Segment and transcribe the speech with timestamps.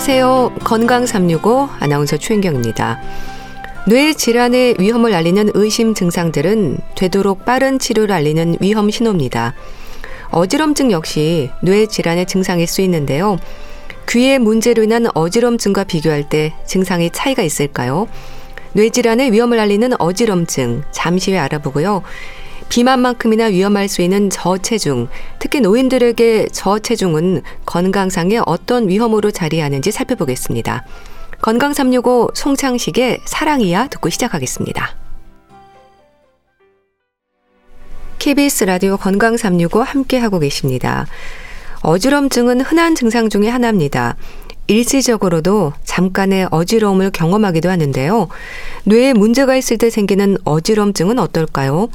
[0.00, 0.54] 안녕하세요.
[0.64, 3.02] 건강 365 아나운서 최인경입니다.
[3.86, 9.52] 뇌 질환의 위험을 알리는 의심 증상들은 되도록 빠른 치료를 알리는 위험 신호입니다.
[10.30, 13.36] 어지럼증 역시 뇌 질환의 증상일 수 있는데요.
[14.08, 18.08] 귀의 문제로 인한 어지럼증과 비교할 때 증상의 차이가 있을까요?
[18.72, 22.00] 뇌 질환의 위험을 알리는 어지럼증 잠시 후에 알아보고요.
[22.70, 30.86] 비만만큼이나 위험할 수 있는 저체중, 특히 노인들에게 저체중은 건강상에 어떤 위험으로 자리하는지 살펴보겠습니다.
[31.42, 34.96] 건강 365 송창식의 사랑이야 듣고 시작하겠습니다.
[38.18, 41.06] KBS 라디오 건강 365 함께 하고 계십니다.
[41.82, 44.16] 어지럼증은 흔한 증상 중의 하나입니다.
[44.66, 48.28] 일시적으로도 잠깐의 어지러움을 경험하기도 하는데요.
[48.84, 51.88] 뇌에 문제가 있을 때 생기는 어지럼증은 어떨까요?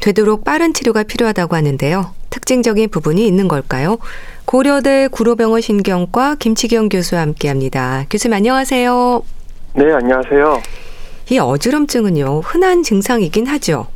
[0.00, 2.14] 되도록 빠른 치료가 필요하다고 하는데요.
[2.30, 3.98] 특징적인 부분이 있는 걸까요?
[4.44, 8.04] 고려대 구로병원 신경과 김치경 교수와 함께 합니다.
[8.10, 9.22] 교수님 안녕하세요.
[9.74, 10.62] 네, 안녕하세요.
[11.30, 13.88] 이 어지럼증은요 흔한 증상이긴 하죠.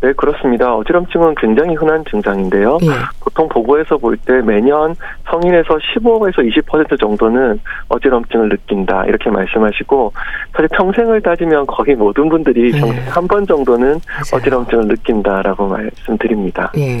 [0.00, 0.76] 네, 그렇습니다.
[0.76, 2.78] 어지럼증은 굉장히 흔한 증상인데요.
[2.82, 2.88] 예.
[3.20, 4.94] 보통 보고에서 볼 때 매년
[5.28, 10.12] 성인에서 15에서 20% 정도는 어지럼증을 느낀다 이렇게 말씀하시고
[10.52, 12.80] 사실 평생을 따지면 거의 모든 분들이 예.
[13.08, 14.34] 한번 정도는 맞아요.
[14.34, 16.70] 어지럼증을 느낀다라고 말씀드립니다.
[16.76, 16.98] 예.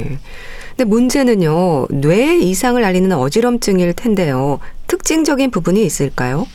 [0.70, 6.46] 근데 문제는요 뇌 이상을 알리는 어지럼증일 텐데요 특징적인 부분이 있을까요?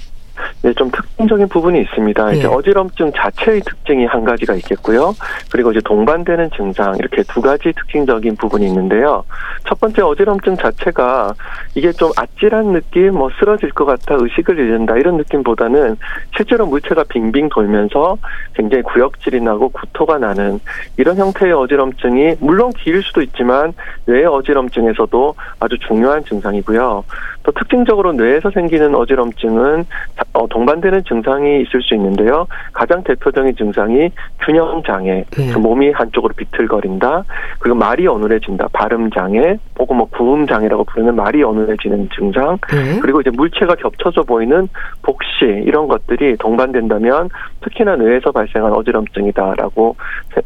[0.61, 2.25] 네, 좀 특징적인 부분이 있습니다.
[2.31, 2.37] 네.
[2.37, 5.13] 이제 어지럼증 자체의 특징이 한 가지가 있겠고요.
[5.51, 9.23] 그리고 이제 동반되는 증상 이렇게 두 가지 특징적인 부분이 있는데요.
[9.67, 11.33] 첫 번째 어지럼증 자체가
[11.75, 15.97] 이게 좀 아찔한 느낌, 뭐 쓰러질 것 같아 의식을 잃는다 이런 느낌보다는
[16.35, 18.17] 실제로 물체가 빙빙 돌면서
[18.53, 20.59] 굉장히 구역질이 나고 구토가 나는
[20.97, 23.73] 이런 형태의 어지럼증이 물론 기일 수도 있지만
[24.05, 27.03] 뇌 어지럼증에서도 아주 중요한 증상이고요.
[27.43, 29.85] 또 특징적으로 뇌에서 생기는 어지럼증은
[30.33, 32.47] 어, 동반되는 증상이 있을 수 있는데요.
[32.71, 34.09] 가장 대표적인 증상이
[34.41, 35.55] 균형 장애, 네.
[35.57, 37.25] 몸이 한쪽으로 비틀거린다.
[37.59, 38.69] 그리고 말이 어눌해진다.
[38.73, 42.57] 발음 장애, 혹은 뭐 구음 장애라고 부르는 말이 어눌해지는 증상.
[42.71, 42.99] 네.
[43.01, 44.67] 그리고 이제 물체가 겹쳐져 보이는
[45.01, 47.29] 복시 이런 것들이 동반된다면
[47.61, 49.95] 특히나 뇌에서 발생한 어지럼증이다라고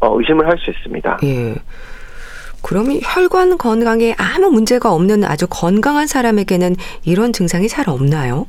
[0.00, 1.18] 어, 의심을 할 수 있습니다.
[1.22, 1.54] 예.
[2.68, 8.46] 그러면 혈관 건강에 아무 문제가 없는 아주 건강한 사람에게는 이런 증상이 잘 없나요?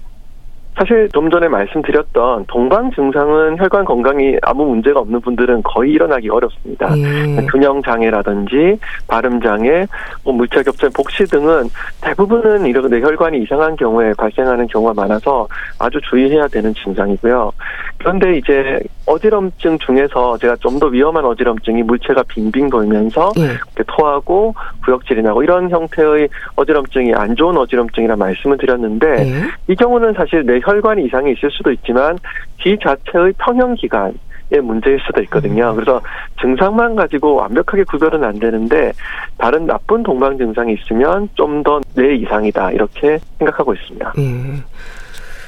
[0.78, 6.98] 사실 좀 전에 말씀드렸던 동방 증상은 혈관 건강이 아무 문제가 없는 분들은 거의 일어나기 어렵습니다.
[6.98, 7.46] 예.
[7.52, 9.86] 균형 장애라든지 발음 장애,
[10.24, 11.70] 뭐 물체 겹침, 복시 등은
[12.02, 15.48] 대부분은 이렇게 혈관이 이상한 경우에 발생하는 경우가 많아서
[15.80, 17.52] 아주 주의해야 되는 증상이고요.
[17.98, 23.50] 그런데 이제 어지럼증 중에서 제가 좀 더 위험한 어지럼증이 물체가 빙빙 돌면서 예.
[23.86, 24.56] 토하고
[24.86, 29.34] 구역질이 나고 이런 형태의 어지럼증이 안 좋은 어지럼증이라 말씀을 드렸는데 예.
[29.68, 32.18] 이 경우는 사실 내 혈관 이상이 있을 수도 있지만
[32.62, 34.14] 귀 자체의 평형 기관
[34.52, 35.70] 의 문제일 수도 있거든요.
[35.70, 35.76] 음.
[35.76, 36.02] 그래서
[36.42, 38.94] 증상만 가지고 완벽하게 구별은 안 되는데
[39.38, 44.14] 다른 나쁜 동방 증상이 있으면 좀 더 뇌 이상이다 이렇게 생각하고 있습니다.
[44.18, 44.64] 음.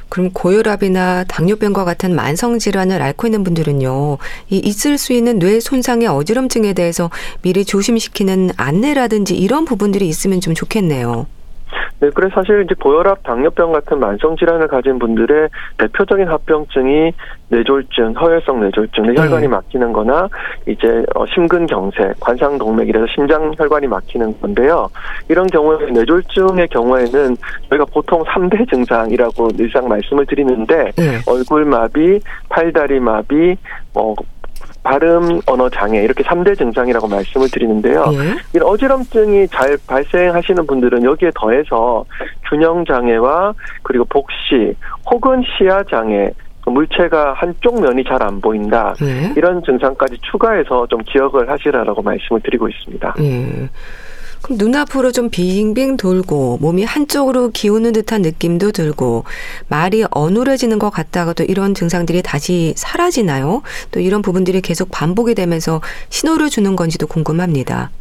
[0.10, 4.18] 그럼 고혈압이나 당뇨병과 같은 만성 질환을 앓고 있는 분들은요,
[4.50, 7.10] 이 있을 수 있는 뇌 손상의 어지럼증에 대해서
[7.42, 11.26] 미리 조심시키는 안내라든지 이런 부분들이 있으면 좀 좋겠네요.
[12.00, 17.14] 네, 그래서 사실 이제 고혈압, 당뇨병 같은 만성 질환을 가진 분들의 대표적인 합병증이
[17.50, 19.48] 뇌졸중, 허혈성 뇌졸중, 네.
[19.48, 20.28] 막히는 거나
[20.68, 24.88] 이제 어, 심근경색, 관상동맥이라서 심장 혈관이 막히는 건데요.
[25.30, 27.38] 이런 경우에 뇌졸중의 경우에는
[27.70, 31.20] 저희가 보통 3대 증상이라고 늘상 말씀을 드리는데 네.
[31.28, 32.20] 얼굴 마비,
[32.50, 33.58] 팔다리 마비,
[33.94, 34.16] 뭐
[34.84, 38.06] 발음 언어 장애 이렇게 3대 증상이라고 말씀을 드리는데요.
[38.14, 38.36] 예.
[38.54, 42.04] 이런 어지럼증이 잘 발생하시는 분들은 여기에 더해서
[42.50, 44.76] 균형 장애와 그리고 복시
[45.10, 46.32] 혹은 시야 장애
[46.66, 49.34] 물체가 한쪽 면이 잘 안 보인다 예.
[49.36, 53.16] 이런 증상까지 추가해서 좀 기억을 하시라라고 말씀을 드리고 있습니다.
[53.20, 53.70] 예.
[54.42, 59.24] 그럼 눈앞으로 좀 빙빙 돌고 몸이 한쪽으로 기우는 듯한 느낌도 들고
[59.68, 63.62] 말이 어눌해지는 것 같다가도 이런 증상들이 다시 사라지나요?
[63.92, 67.92] 또 이런 부분들이 계속 반복이 되면서 신호를 주는 건지도 궁금합니다.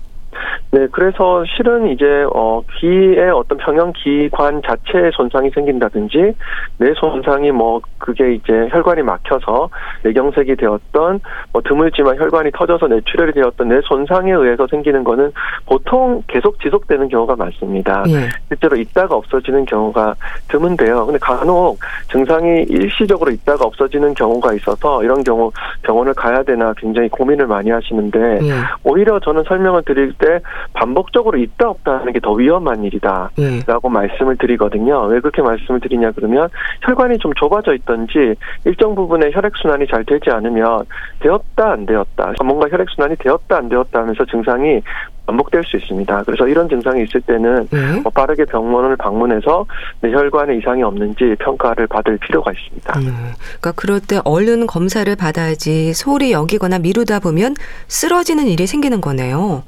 [0.73, 6.35] 네, 그래서 실은 이제 어 귀의 어떤 평형 기관 자체에 손상이 생긴다든지
[6.79, 9.69] 뇌 손상이 뭐 그게 이제 혈관이 막혀서
[10.05, 11.21] 뇌경색이 되었던
[11.53, 15.33] 뭐 드물지만 혈관이 터져서 뇌출혈이 되었던 뇌 손상에 의해서 생기는 거는
[15.67, 18.05] 보통 계속 지속되는 경우가 많습니다.
[18.09, 18.29] 예.
[18.49, 20.15] 실제로 있다가 없어지는 경우가
[20.49, 21.05] 드문데요.
[21.05, 21.79] 근데 간혹
[22.13, 25.51] 증상이 일시적으로 있다가 없어지는 경우가 있어서 이런 경우
[25.83, 28.53] 병원을 가야 되나 굉장히 고민을 많이 하시는데 예.
[28.85, 30.41] 오히려 저는 설명을 드릴 때
[30.73, 33.89] 반복적으로 있다 없다 하는 게 더 위험한 일이다라고 예.
[33.89, 35.05] 말씀을 드리거든요.
[35.07, 36.49] 왜 그렇게 말씀을 드리냐 그러면
[36.83, 38.35] 혈관이 좀 좁아져 있던지
[38.65, 40.85] 일정 부분에 혈액 순환이 잘 되지 않으면
[41.21, 44.83] 되었다 안 되었다 뭔가 혈액 순환이 되었다 안 되었다 하면서 증상이
[45.27, 46.25] 반복될 수 있습니다.
[46.25, 48.03] 그래서 이런 증상이 있을 때는 네.
[48.15, 49.65] 빠르게 병원을 방문해서
[50.01, 52.99] 뇌혈관에 이상이 없는지 평가를 받을 필요가 있습니다.
[52.99, 57.55] 음, 그러니까 그럴 때 얼른 검사를 받아야지 소홀히 여기거나 미루다 보면
[57.87, 59.63] 쓰러지는 일이 생기는 거네요.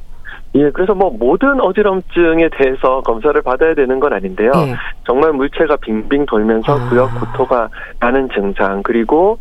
[0.55, 4.53] 예, 그래서 뭐 모든 어지럼증에 대해서 검사를 받아야 되는 건 아닌데요.
[4.55, 4.75] 예.
[5.07, 6.89] 정말 물체가 빙빙 돌면서 아.
[6.89, 7.69] 구역 구토가
[7.99, 9.39] 나는 증상 그리고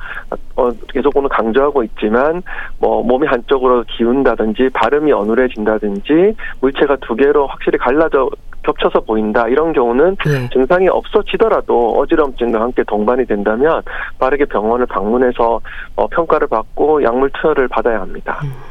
[0.55, 2.41] 어, 계속 오늘 강조하고 있지만
[2.79, 8.29] 뭐 몸이 한쪽으로 기운다든지 발음이 어눌해진다든지 물체가 두 개로 확실히 갈라져
[8.63, 10.49] 겹쳐서 보인다 이런 경우는 네.
[10.49, 13.81] 증상이 없어지더라도 어지럼증과 함께 동반이 된다면
[14.19, 15.59] 빠르게 병원을 방문해서
[15.95, 18.39] 어, 평가를 받고 약물 투여를 받아야 합니다.
[18.43, 18.70] 음.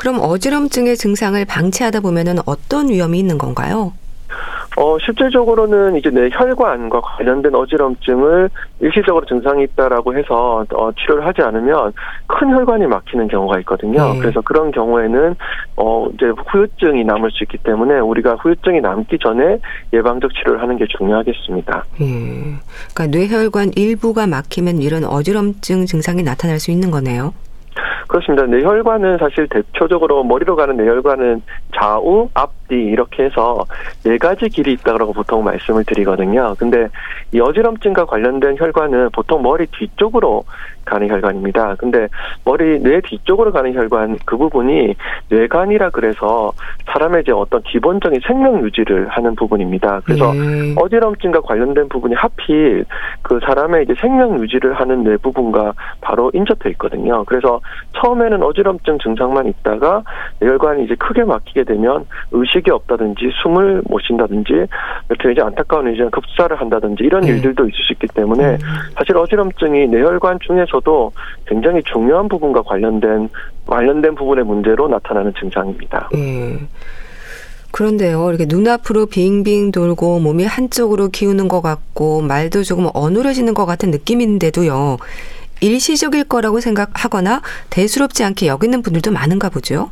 [0.00, 3.92] 그럼 어지럼증의 증상을 방치하다 보면은 어떤 위험이 있는 건가요?
[4.78, 8.48] 어, 실질적으로는 이제 내 혈관과 관련된 어지럼증을
[8.80, 11.92] 일시적으로 증상이 있다라고 해서 어, 치료를 하지 않으면
[12.26, 14.14] 큰 혈관이 막히는 경우가 있거든요.
[14.14, 14.20] 네.
[14.20, 15.36] 그래서 그런 경우에는
[15.76, 19.58] 어, 이제 후유증이 남을 수 있기 때문에 우리가 후유증이 남기 전에
[19.92, 21.84] 예방적 치료를 하는 게 중요하겠습니다.
[22.00, 22.06] 예.
[22.94, 27.34] 그러니까 뇌혈관 일부가 막히면 이런 어지럼증 증상이 나타날 수 있는 거네요.
[28.08, 28.46] 그렇습니다.
[28.46, 31.42] 뇌혈관은 사실 대표적으로 머리로 가는 뇌혈관은
[31.74, 33.64] 좌우, 앞뒤 이렇게 해서
[34.04, 36.54] 네 가지 길이 있다고 보통 말씀을 드리거든요.
[36.58, 36.88] 근데
[37.32, 40.44] 이 어지럼증과 관련된 혈관은 보통 머리 뒤쪽으로
[40.84, 41.76] 가는 혈관입니다.
[41.76, 42.08] 근데
[42.44, 44.94] 머리 뇌 뒤쪽으로 가는 혈관 그 부분이
[45.28, 46.52] 뇌관이라 그래서
[46.86, 50.00] 사람의 이제 어떤 기본적인 생명 유지를 하는 부분입니다.
[50.04, 50.74] 그래서 네.
[50.76, 52.84] 어지럼증과 관련된 부분이 하필
[53.22, 57.24] 그 사람의 이제 생명 유지를 하는 뇌 부분과 바로 인접해 있거든요.
[57.24, 57.60] 그래서
[57.94, 60.02] 처음에는 어지럼증 증상만 있다가
[60.40, 64.66] 뇌혈관이 이제 크게 막히게 되면 의식이 없다든지 숨을 못 쉰다든지
[65.08, 67.28] 이렇게 이제 안타까운 이제 급사를 한다든지 이런 네.
[67.28, 68.58] 일들도 있을 수 있기 때문에 음.
[68.96, 71.12] 사실 어지럼증이 뇌혈관 중에 서도
[71.46, 73.28] 굉장히 중요한 부분과 관련된
[73.66, 76.08] 관련된 부분의 문제로 나타나는 증상입니다.
[76.12, 76.58] 네.
[77.72, 83.90] 그런데요, 이렇게 눈앞으로 빙빙 돌고 몸이 한쪽으로 기우는 것 같고 말도 조금 어눌해지는 것 같은
[83.90, 84.96] 느낌인데도요.
[85.60, 89.90] 일시적일 거라고 생각하거나 대수롭지 않게 여기는 분들도 많은가 보죠.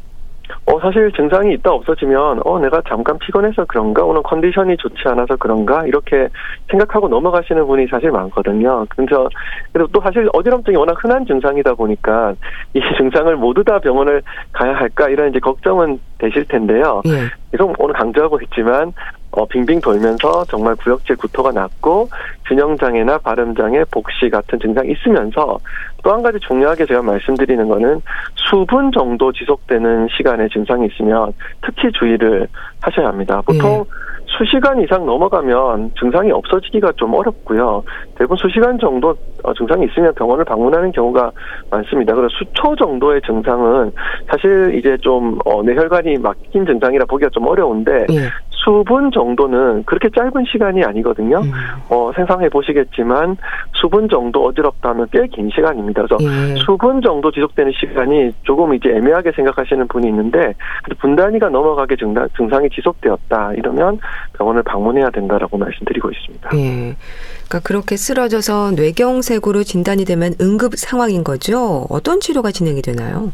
[0.67, 4.05] 어, 사실 증상이 있다 없어지면, 어, 내가 잠깐 피곤해서 그런가?
[4.05, 5.87] 오늘 컨디션이 좋지 않아서 그런가?
[5.87, 6.29] 이렇게
[6.71, 8.85] 생각하고 넘어가시는 분이 사실 많거든요.
[8.91, 9.29] 그래서,
[9.73, 12.35] 그리고 또 사실 어지럼증이 워낙 흔한 증상이다 보니까
[12.75, 14.23] 이 증상을 모두 다 병원을
[14.53, 15.09] 가야 할까?
[15.09, 17.03] 이런 이제 걱정은 되실 텐데요.
[17.07, 17.29] 예.
[17.51, 18.93] 계속 오늘 강조하고 있지만,
[19.31, 22.09] 어, 빙빙 돌면서 정말 구역질 구토가 났고
[22.47, 25.59] 균형장애나 발음장애, 복시 같은 증상이 있으면서
[26.03, 28.01] 또 한 가지 중요하게 제가 말씀드리는 거는
[28.35, 31.33] 수분 정도 지속되는 시간의 증상이 있으면
[31.63, 32.49] 특히 주의를
[32.81, 33.43] 하셔야 합니다.
[33.45, 33.85] 보통 네.
[34.27, 37.83] 수시간 이상 넘어가면 증상이 없어지기가 좀 어렵고요.
[38.17, 41.33] 대부분 수시간 정도 어, 증상이 있으면 병원을 방문하는 경우가
[41.71, 42.15] 많습니다.
[42.15, 43.91] 그래서 수초 정도의 증상은
[44.31, 48.29] 사실 이제 좀 어, 뇌혈관이 막힌 증상이라 보기가 좀 어려운데 예.
[48.65, 51.39] 수분 정도는 그렇게 짧은 시간이 아니거든요.
[51.41, 51.53] 음.
[51.89, 53.37] 어, 생각해 보시겠지만
[53.75, 56.03] 수분 정도 어지럽다면 꽤 긴 시간입니다.
[56.07, 56.57] 그래서 예.
[56.65, 60.55] 수분 정도 지속되는 시간이 조금 이제 애매하게 생각하시는 분이 있는데
[60.99, 63.99] 분 단위가 넘어가게 증상, 증상이 지속되었다 이러면
[64.37, 66.51] 병원을 방문해야 된다라고 말씀드리고 있습니다.
[66.57, 66.97] 예.
[67.49, 71.87] 그러니까 그렇게 쓰러져서 뇌경색으로 진단이 되면 응급 상황인 거죠.
[71.91, 73.33] 어떤 치료가 진행이 되나요?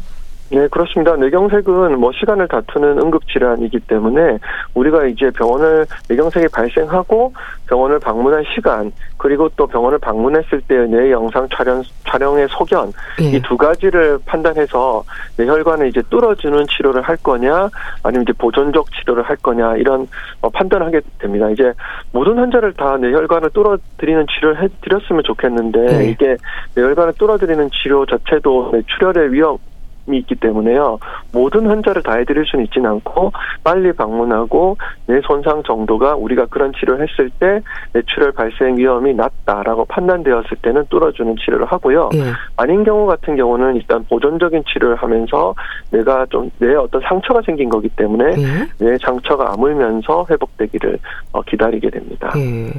[0.55, 1.17] 네, 그렇습니다.
[1.17, 4.37] 뇌경색은 뭐 시간을 다투는 응급질환이기 때문에
[4.73, 7.33] 우리가 이제 병원을 뇌경색이 발생하고
[7.67, 13.31] 병원을 방문한 시간 그리고 또 병원을 방문했을 때의 뇌 영상 촬영 촬영의 소견 네.
[13.31, 15.03] 이두 가지를 판단해서
[15.35, 17.69] 뇌혈관을 이제 뚫어주는 치료를 할 거냐
[18.03, 20.07] 아니면 이제 보존적 치료를 할 거냐 이런
[20.39, 21.49] 어, 판단을 하게 됩니다.
[21.49, 21.73] 이제
[22.13, 26.09] 모든 환자를 다 뇌혈관을 뚫어드리는 치료를 해드렸으면 좋겠는데 네.
[26.11, 26.37] 이게
[26.75, 29.74] 뇌혈관을 뚫어드리는 치료 자체도 뇌출혈의 위험 이
[30.13, 30.99] 있기 때문에요.
[31.31, 33.31] 모든 환자를 다 해드릴 수는 있지는 않고
[33.63, 37.61] 빨리 방문하고 뇌 손상 정도가 우리가 그런 치료를 했을 때
[37.93, 42.09] 뇌출혈 발생 위험이 낮다라고 판단되었을 때는 뚫어주는 치료를 하고요.
[42.15, 42.31] 예.
[42.57, 45.55] 아닌 경우 같은 경우는 일단 보존적인 치료를 하면서
[45.91, 48.67] 뇌가 좀 뇌에 어떤 상처가 생긴 거기 때문에 예.
[48.77, 50.99] 뇌 상처가 아물면서 회복되기를
[51.31, 52.31] 어, 기다리게 됩니다.
[52.37, 52.71] 예.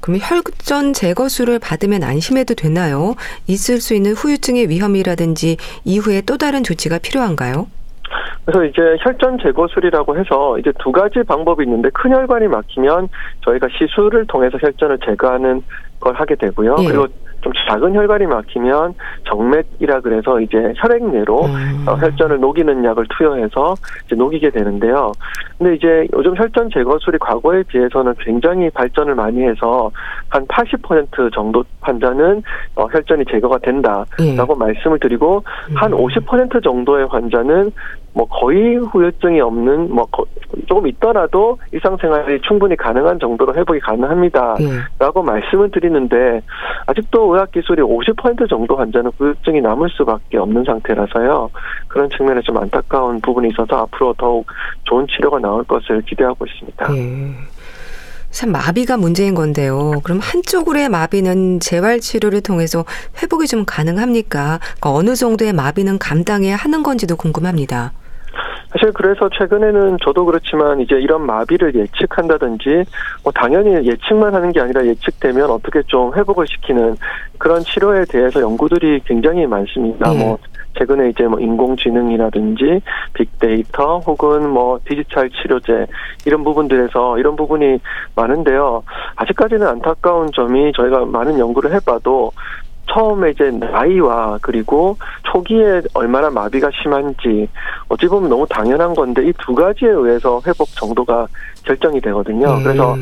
[0.00, 3.14] 그럼 혈전 제거술을 받으면 안심해도 되나요?
[3.46, 7.66] 있을 수 있는 후유증의 위험이라든지 이후에 또 다른 조치가 필요한가요?
[8.44, 13.08] 그래서 이제 혈전 제거술이라고 해서 이제 두 가지 방법이 있는데 큰 혈관이 막히면
[13.44, 15.62] 저희가 시술을 통해서 혈전을 제거하는
[16.00, 16.76] 걸 하게 되고요.
[16.80, 16.84] 예.
[16.86, 17.06] 그리고
[17.42, 18.94] 좀 작은 혈관이 막히면
[19.28, 21.84] 정맥이라 그래서 이제 혈액내로 음.
[21.86, 23.74] 어, 혈전을 녹이는 약을 투여해서
[24.06, 25.12] 이제 녹이게 되는데요.
[25.58, 29.90] 근데 이제 요즘 혈전 제거술이 과거에 비해서는 굉장히 발전을 많이 해서
[30.28, 32.42] 한 80% 정도 환자는
[32.76, 34.58] 어, 혈전이 제거가 된다라고 예.
[34.58, 35.42] 말씀을 드리고
[35.74, 36.60] 한 50% 음.
[36.60, 37.72] 정도의 환자는
[38.12, 40.06] 뭐 거의 후유증이 없는 뭐
[40.66, 45.24] 조금 있더라도 일상생활이 충분히 가능한 정도로 회복이 가능합니다라고 예.
[45.24, 46.42] 말씀을 드리는데
[46.86, 51.50] 아직도 의학 기술이 50% 정도 환자는 후유증이 남을 수밖에 없는 상태라서요
[51.88, 54.46] 그런 측면에 좀 안타까운 부분이 있어서 앞으로 더욱
[54.84, 56.96] 좋은 치료가 나올 것을 기대하고 있습니다.
[56.96, 57.60] 예.
[58.30, 60.00] 참 마비가 문제인 건데요.
[60.04, 62.84] 그럼 한쪽으로의 마비는 재활 치료를 통해서
[63.20, 64.60] 회복이 좀 가능합니까?
[64.60, 67.92] 그러니까 어느 정도의 마비는 감당해야 하는 건지도 궁금합니다.
[68.70, 72.84] 사실 그래서 최근에는 저도 그렇지만 이제 이런 마비를 예측한다든지
[73.24, 76.96] 뭐 당연히 예측만 하는 게 아니라 예측되면 어떻게 좀 회복을 시키는
[77.38, 80.10] 그런 치료에 대해서 연구들이 굉장히 많습니다.
[80.10, 80.24] 네.
[80.24, 80.38] 뭐
[80.78, 82.80] 최근에 이제 뭐 인공지능이라든지
[83.14, 85.86] 빅데이터 혹은 뭐 디지털 치료제
[86.24, 87.80] 이런 부분들에서 이런 부분이
[88.14, 88.84] 많은데요.
[89.16, 92.30] 아직까지는 안타까운 점이 저희가 많은 연구를 해봐도
[92.88, 94.96] 처음에 이제 나이와 그리고
[95.32, 97.48] 초기에 얼마나 마비가 심한지
[97.88, 101.26] 어찌 보면 너무 당연한 건데 이 두 가지에 의해서 회복 정도가
[101.64, 102.48] 결정이 되거든요.
[102.54, 102.62] 음.
[102.64, 102.96] 그래서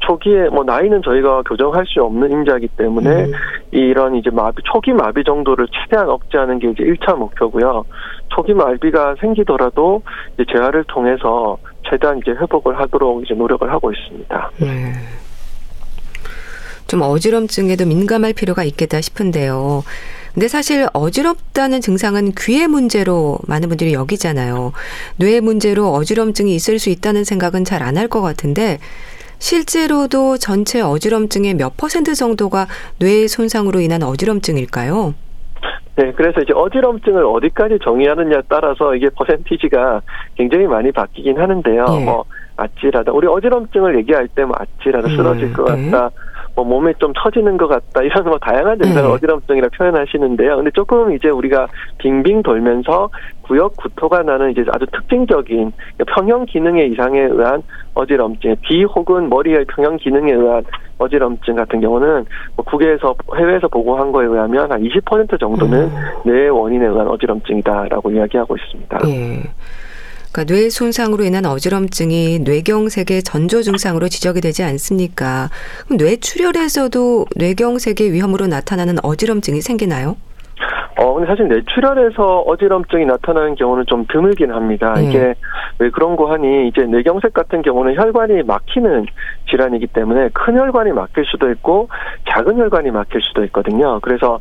[0.00, 3.32] 초기에 뭐 나이는 저희가 교정할 수 없는 인자이기 때문에 음.
[3.70, 7.84] 이런 이제 마비 초기 마비 정도를 최대한 억제하는 게 이제 1차 목표고요.
[8.28, 10.02] 초기 마비가 생기더라도
[10.34, 11.56] 이제 재활을 통해서
[11.88, 14.50] 최대한 이제 회복을 하도록 이제 노력을 하고 있습니다.
[14.62, 14.92] 음.
[16.86, 19.82] 좀 어지럼증에도 민감할 필요가 있겠다 싶은데요.
[20.34, 24.72] 근데 사실 어지럽다는 증상은 귀의 문제로 많은 분들이 여기잖아요.
[25.16, 28.78] 뇌 문제로 어지럼증이 있을 수 있다는 생각은 잘 안 할 것 같은데
[29.38, 32.66] 실제로도 전체 어지럼증의 몇 퍼센트 정도가
[32.98, 35.14] 뇌 손상으로 인한 어지럼증일까요?
[35.96, 40.00] 네, 그래서 이제 어지럼증을 어디까지 정의하느냐에 따라서 이게 퍼센티지가
[40.36, 41.86] 굉장히 많이 바뀌긴 하는데요.
[42.00, 42.04] 예.
[42.04, 42.24] 뭐
[42.56, 43.12] 아찔하다.
[43.12, 46.10] 우리 어지럼증을 얘기할 때 뭐 아찔하다, 쓰러질 음, 것 같다.
[46.12, 46.33] 예.
[46.54, 49.14] 뭐 몸에 좀 처지는 것 같다 이런 뭐 다양한 증상을 네.
[49.14, 50.56] 어지럼증이라 표현하시는데요.
[50.56, 51.66] 근데 조금 이제 우리가
[51.98, 53.10] 빙빙 돌면서
[53.42, 55.72] 구역 구토가 나는 이제 아주 특징적인
[56.06, 57.62] 평형 기능의 이상에 의한
[57.94, 60.64] 어지럼증, 귀 혹은 머리의 평형 기능에 의한
[60.98, 62.24] 어지럼증 같은 경우는
[62.56, 65.90] 뭐 국외에서 해외에서 보고한 거에 의하면 한 20% 정도는 음.
[66.24, 68.98] 뇌 원인에 의한 어지럼증이다라고 이야기하고 있습니다.
[68.98, 69.42] 네.
[70.34, 75.48] 그러니까 뇌 손상으로 인한 어지럼증이 뇌경색의 전조 증상으로 지적이 되지 않습니까?
[75.84, 80.16] 그럼 뇌출혈에서도 뇌경색의 위험으로 나타나는 어지럼증이 생기나요?
[80.96, 84.94] 어, 근데 사실 뇌출혈에서 어지럼증이 나타나는 경우는 좀 드물긴 합니다.
[84.94, 85.04] 네.
[85.04, 85.34] 이게
[85.78, 89.06] 왜 그런 거 하니 이제 뇌경색 같은 경우는 혈관이 막히는
[89.50, 91.88] 질환이기 때문에 큰 혈관이 막힐 수도 있고
[92.28, 94.00] 작은 혈관이 막힐 수도 있거든요.
[94.00, 94.40] 그래서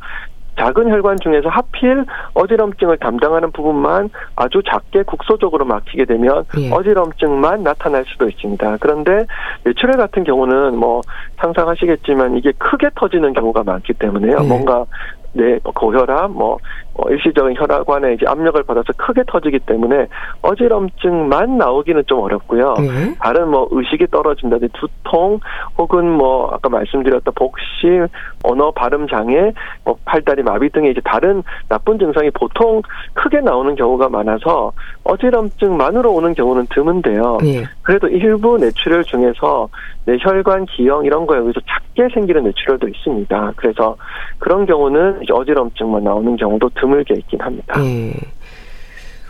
[0.57, 6.72] 작은 혈관 중에서 하필 어지럼증을 담당하는 부분만 아주 작게 국소적으로 막히게 되면 예.
[6.72, 8.77] 어지럼증만 나타날 수도 있습니다.
[8.79, 9.25] 그런데
[9.63, 11.01] 뇌출혈 같은 경우는 뭐
[11.38, 14.38] 상상하시겠지만 이게 크게 터지는 경우가 많기 때문에요.
[14.41, 14.48] 예.
[14.48, 14.86] 뭔가
[15.33, 16.57] 뇌 고혈압, 뭐
[16.95, 20.07] 어, 일시적인 혈관에 이제 압력을 받아서 크게 터지기 때문에
[20.43, 22.75] 어지럼증만 나오기는 좀 어렵고요.
[22.77, 23.15] 네.
[23.19, 25.39] 다른 뭐 의식이 떨어진다든지 두통
[25.77, 28.07] 혹은 뭐 아까 말씀드렸던 복실,
[28.43, 29.51] 언어 발음 장애,
[29.83, 32.81] 뭐 팔다리 마비 등의 이제 다른 나쁜 증상이 보통
[33.13, 34.71] 크게 나오는 경우가 많아서
[35.03, 37.39] 어지럼증만으로 오는 경우는 드문데요.
[37.41, 37.63] 네.
[37.81, 39.69] 그래도 일부 뇌출혈 중에서
[40.05, 43.53] 뇌혈관 기형 이런 거에 의해서 작게 생기는 뇌출혈도 있습니다.
[43.55, 43.95] 그래서
[44.38, 47.79] 그런 경우는 이제 어지럼증만 나오는 경우도 드물게 있긴 합니다.
[47.79, 48.13] 네.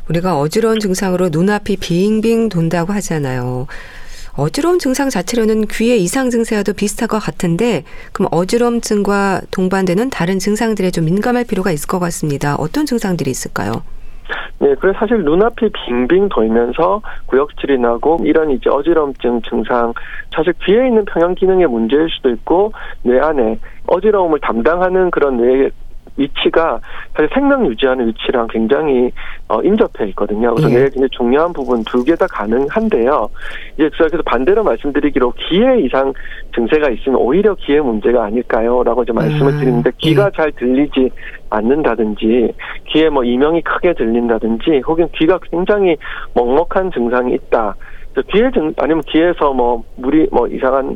[0.10, 3.68] 우리가 어지러운 증상으로 눈앞이 빙빙 돈다고 하잖아요.
[4.36, 11.06] 어지러움 증상 자체로는 귀의 이상 증세와도 비슷할 것 같은데 그럼 어지럼증과 동반되는 다른 증상들에 좀
[11.06, 12.56] 민감할 필요가 있을 것 같습니다.
[12.56, 13.84] 어떤 증상들이 있을까요?
[14.60, 19.94] 네, 그래서 사실 눈앞이 빙빙 돌면서 구역질이 나고 이런 이제 어지럼증 증상
[20.34, 22.72] 사실 귀에 있는 평형 기능의 문제일 수도 있고
[23.04, 25.70] 뇌 안에 어지러움을 담당하는 그런 뇌
[26.18, 26.80] 위치가
[27.14, 29.12] 사실 생명 유지하는 위치랑 굉장히
[29.48, 30.54] 어, 인접해 있거든요.
[30.54, 30.90] 그래서 네.
[30.90, 33.30] 굉장히 중요한 부분 두 개 다 가능한데요.
[33.76, 36.14] 이제 그래서 반대로 말씀드리기로 기회 이상
[36.54, 39.60] 증세가 있으면 오히려 기회 문제가 아닐까요?라고 이제 말씀을 음.
[39.60, 40.32] 드리는데 귀가 네.
[40.36, 41.10] 잘 들리지
[41.50, 42.54] 않는다든지
[42.90, 45.98] 귀에 뭐 이명이 크게 들린다든지 혹은 귀가 굉장히
[46.36, 47.76] 먹먹한 증상이 있다.
[48.32, 50.96] 귀에 증 아니면 귀에서 뭐 물이 뭐 이상한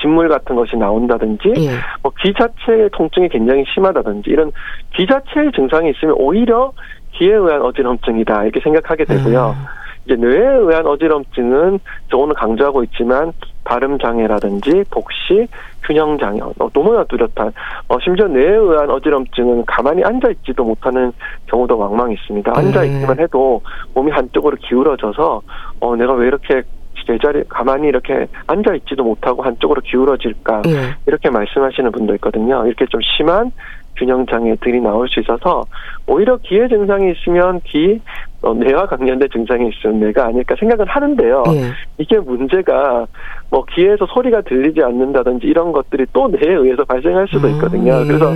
[0.00, 1.70] 진물 같은 것이 나온다든지 예.
[2.02, 4.52] 뭐귀 자체의 통증이 굉장히 심하다든지 이런
[4.94, 6.72] 귀 자체의 증상이 있으면 오히려
[7.12, 9.54] 귀에 의한 어지럼증이다 이렇게 생각하게 되고요.
[9.56, 9.84] 음.
[10.04, 13.32] 이제 뇌에 의한 어지럼증은 저 오늘 강조하고 있지만
[13.64, 15.48] 발음 장애라든지 복시,
[15.82, 17.52] 균형 장애, 어, 너무나 뚜렷한
[17.88, 21.12] 어, 심지어 뇌에 의한 어지럼증은 가만히 앉아 있지도 못하는
[21.46, 22.52] 경우도 왕왕 있습니다.
[22.54, 22.86] 앉아 네.
[22.88, 23.62] 있기만 해도
[23.94, 25.40] 몸이 한쪽으로 기울어져서
[25.80, 26.62] 어 내가 왜 이렇게
[27.06, 30.96] 제자리 가만히 이렇게 앉아 있지도 못하고 한쪽으로 기울어질까 예.
[31.06, 32.66] 이렇게 말씀하시는 분도 있거든요.
[32.66, 33.52] 이렇게 좀 심한
[33.96, 35.64] 균형 장애들이 나올 수 있어서
[36.06, 38.00] 오히려 기회 증상이 있으면 기
[38.42, 41.44] 어, 뇌와 관련된 증상이 있으면 뇌가 아닐까 생각은 하는데요.
[41.48, 41.72] 예.
[41.96, 43.06] 이게 문제가
[43.48, 47.94] 뭐 귀에서 소리가 들리지 않는다든지 이런 것들이 또 뇌에 의해서 발생할 수도 있거든요.
[47.94, 48.06] 음, 예.
[48.06, 48.32] 그래서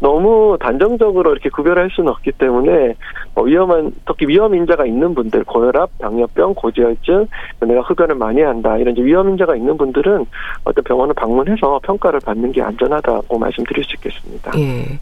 [0.00, 2.94] 너무 단정적으로 이렇게 구별할 수는 없기 때문에
[3.34, 7.26] 어, 위험한 특히 위험 인자가 있는 분들 고혈압, 당뇨병, 고지혈증,
[7.60, 10.24] 내가 흡연을 많이 한다 이런 이제 위험 인자가 있는 분들은
[10.64, 14.52] 어떤 병원을 방문해서 평가를 받는 게 안전하다고 말씀드릴 수 있겠습니다.
[14.58, 14.98] 예.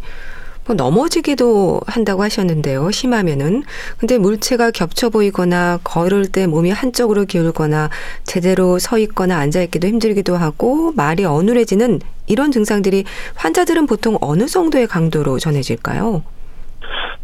[0.67, 2.91] 뭐 넘어지기도 한다고 하셨는데요.
[2.91, 3.63] 심하면은.
[3.99, 7.91] 근데 물체가 겹쳐 보이거나 걸을 때 몸이 한쪽으로 기울거나
[8.25, 14.87] 제대로 서 있거나 앉아 있기도 힘들기도 하고 말이 어눌해지는 이런 증상들이 환자들은 보통 어느 정도의
[14.87, 16.23] 강도로 전해질까요?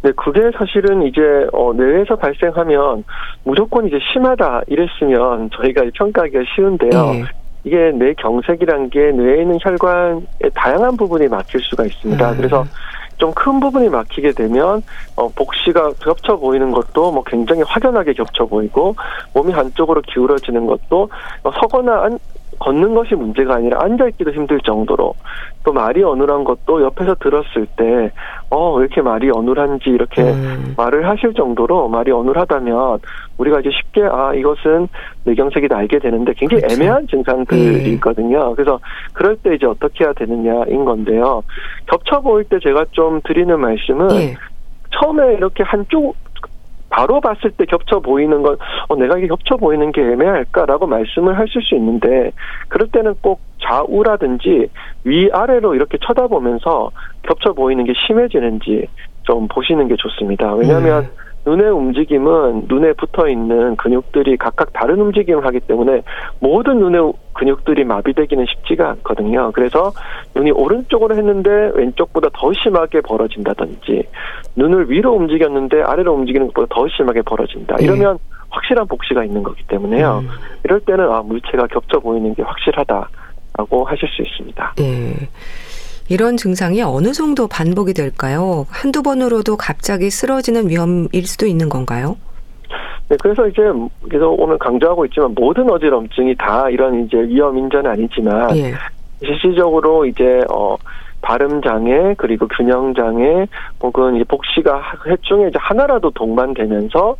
[0.03, 1.21] 네, 그게 사실은 이제
[1.53, 3.03] 어, 뇌에서 발생하면
[3.43, 7.11] 무조건 이제 심하다 이랬으면 저희가 평가하기가 쉬운데요.
[7.15, 7.23] 예.
[7.63, 10.21] 이게 뇌 경색이란 게 뇌에 있는 혈관의
[10.53, 12.31] 다양한 부분이 막힐 수가 있습니다.
[12.31, 12.37] 음.
[12.37, 12.65] 그래서
[13.17, 14.81] 좀 큰 부분이 막히게 되면
[15.15, 18.95] 어, 복시가 겹쳐 보이는 것도 뭐 굉장히 확연하게 겹쳐 보이고
[19.33, 21.09] 몸이 한쪽으로 기울어지는 것도
[21.43, 22.19] 어, 서거나 안,
[22.59, 25.13] 걷는 것이 문제가 아니라 앉아 있기도 힘들 정도로
[25.63, 28.11] 또 말이 어눌한 것도 옆에서 들었을 때
[28.49, 30.73] 어 왜 이렇게 말이 어눌한지 이렇게 음.
[30.77, 32.99] 말을 하실 정도로 말이 어눌하다면
[33.37, 34.87] 우리가 이제 쉽게 아 이것은
[35.25, 36.81] 뇌경색이다 알게 되는데 굉장히 그렇죠.
[36.81, 37.89] 애매한 증상들이 네.
[37.95, 38.55] 있거든요.
[38.55, 38.79] 그래서
[39.11, 41.43] 그럴 때 이제 어떻게 해야 되느냐인 건데요.
[41.87, 44.35] 겹쳐 보일 때 제가 좀 드리는 말씀은 예.
[44.91, 46.15] 처음에 이렇게 한쪽
[46.89, 51.61] 바로 봤을 때 겹쳐 보이는 건 어, 내가 이게 겹쳐 보이는 게 애매할까라고 말씀을 하실
[51.61, 52.31] 수 있는데
[52.69, 54.69] 그럴 때는 꼭 좌우라든지
[55.03, 56.91] 위아래로 이렇게 쳐다보면서
[57.23, 58.87] 겹쳐 보이는 게 심해지는지
[59.23, 60.53] 좀 보시는 게 좋습니다.
[60.53, 61.26] 왜냐하면 음.
[61.47, 66.01] 눈의 움직임은 눈에 붙어 있는 근육들이 각각 다른 움직임을 하기 때문에
[66.39, 69.53] 모든 눈의 근육들이 마비되기는 쉽지가 않거든요.
[69.53, 69.93] 그래서
[70.35, 74.03] 눈이 오른쪽으로 했는데 왼쪽보다 더 심하게 벌어진다든지
[74.57, 77.77] 눈을 위로 움직였는데 아래로 움직이는 것보다 더 심하게 벌어진다.
[77.77, 77.85] 네.
[77.85, 78.17] 이러면
[78.49, 80.23] 확실한 복시가 있는 거기 때문에요.
[80.23, 80.29] 음.
[80.65, 84.73] 이럴 때는 아 물체가 겹쳐 보이는 게 확실하다라고 하실 수 있습니다.
[84.81, 85.13] 예.
[86.09, 88.65] 이런 증상이 어느 정도 반복이 될까요?
[88.69, 92.17] 한두 번으로도 갑자기 쓰러지는 위험일 수도 있는 건가요?
[93.09, 93.61] 네, 그래서 이제
[94.09, 98.73] 계속 오늘 강조하고 있지만 모든 어지럼증이 다 이런 이제 위험 인자는 아니지만 예.
[99.19, 100.75] 실질적으로 이제 어
[101.21, 103.47] 발음 장애 그리고 균형 장애
[103.81, 107.15] 혹은 이제 복시가 셋 중에 이제 하나라도 동반되면서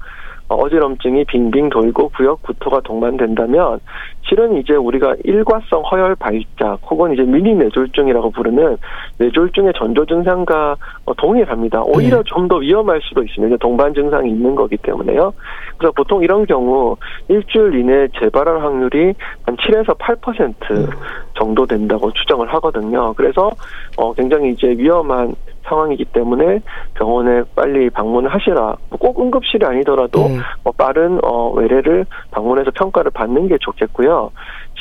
[0.50, 3.80] 어, 어지럼증이 빙빙 돌고 구역 구토가 동반된다면
[4.28, 8.78] 실은 이제 우리가 일과성 허혈 발작 혹은 이제 미니 뇌졸중이라고 부르는
[9.20, 11.84] 뇌졸중의 전조 증상과 어, 동일합니다.
[11.84, 12.24] 오히려 네.
[12.26, 13.58] 좀더 위험할 수도 있습니다.
[13.58, 15.34] 동반 증상이 있는 거기 때문에요.
[15.78, 16.98] 그래서 보통 이런 경우
[17.30, 19.13] 일주일 이내 재발할 확률이
[19.46, 20.90] 한 7에서 8% 음.
[21.36, 23.13] 정도 된다고 추정을 하거든요.
[23.13, 23.52] 그래서
[23.98, 25.36] 어 굉장히 이제 위험한
[25.68, 26.60] 상황이기 때문에
[26.96, 28.76] 병원에 빨리 방문을 하시라.
[28.90, 30.38] 뭐꼭 응급실이 아니더라도 네.
[30.63, 34.16] 뭐 빠른 어 외래를 방문해서 평가를 받는 게 좋겠고요.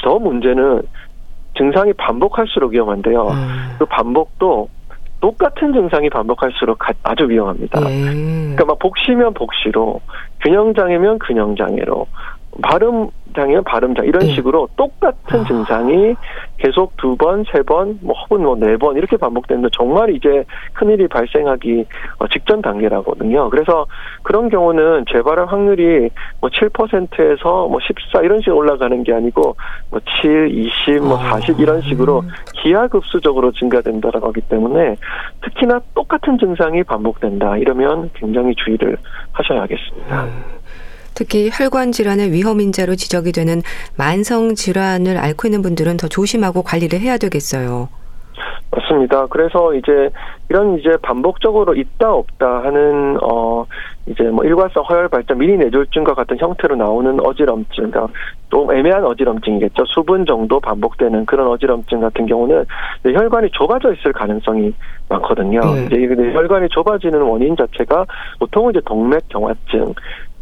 [0.03, 0.83] 더 문제는
[1.57, 3.29] 증상이 반복할수록 위험한데요.
[3.29, 3.75] 음.
[3.79, 4.68] 그 반복도
[5.20, 7.81] 똑같은 증상이 반복할수록 가- 아주 위험합니다.
[7.90, 8.01] 예.
[8.05, 10.01] 그러니까 막 복시면 복시로,
[10.42, 12.07] 균형 장애면 균형 장애로,
[12.62, 14.35] 발음 장애면 발음 장애 이런 네.
[14.35, 15.45] 식으로 똑같은 아.
[15.45, 16.14] 증상이
[16.57, 20.88] 계속 두 번, 세 번, 뭐 혹은 뭐 네 번 이렇게 반복되는데 정말 이제 큰
[20.90, 21.85] 일이 발생하기
[22.19, 23.51] 어, 직전 단계라거든요.
[23.51, 23.87] 그래서
[24.23, 26.09] 그런 경우는 재발할 확률이
[26.40, 29.55] 뭐 7%에서 뭐 14 이런 식으로 올라가는 게 아니고
[29.90, 31.33] 뭐 7, 20, 뭐 아.
[31.40, 34.97] 40 이런 식으로 기하급수적으로 증가된다라고 하기 때문에
[35.42, 38.97] 특히나 똑같은 증상이 반복된다 이러면 굉장히 주의를
[39.33, 40.25] 하셔야겠습니다.
[40.25, 40.56] 음.
[41.17, 43.63] 특히 혈관 질환의 위험 인자로 지적이 되는
[43.97, 47.89] 만성 질환을 앓고 있는 분들은 더 조심하고 관리를 해야 되겠어요.
[48.71, 49.27] 맞습니다.
[49.27, 50.11] 그래서 이제
[50.51, 53.65] 이런 이제 반복적으로 있다 없다 하는 어
[54.07, 58.09] 이제 뭐 일과성 허혈 발작 미니 뇌졸중과 같은 형태로 나오는 어지럼증, 그러니까
[58.51, 59.85] 좀 애매한 어지럼증이겠죠.
[59.87, 62.67] 수분 정도 반복되는 그런 어지럼증 같은 경우는
[63.03, 64.73] 뇌 혈관이 좁아져 있을 가능성이
[65.09, 65.61] 많거든요.
[65.61, 65.87] 네.
[65.87, 68.05] 이제 뇌 혈관이 좁아지는 원인 자체가
[68.39, 69.95] 보통은 이제 동맥 경화증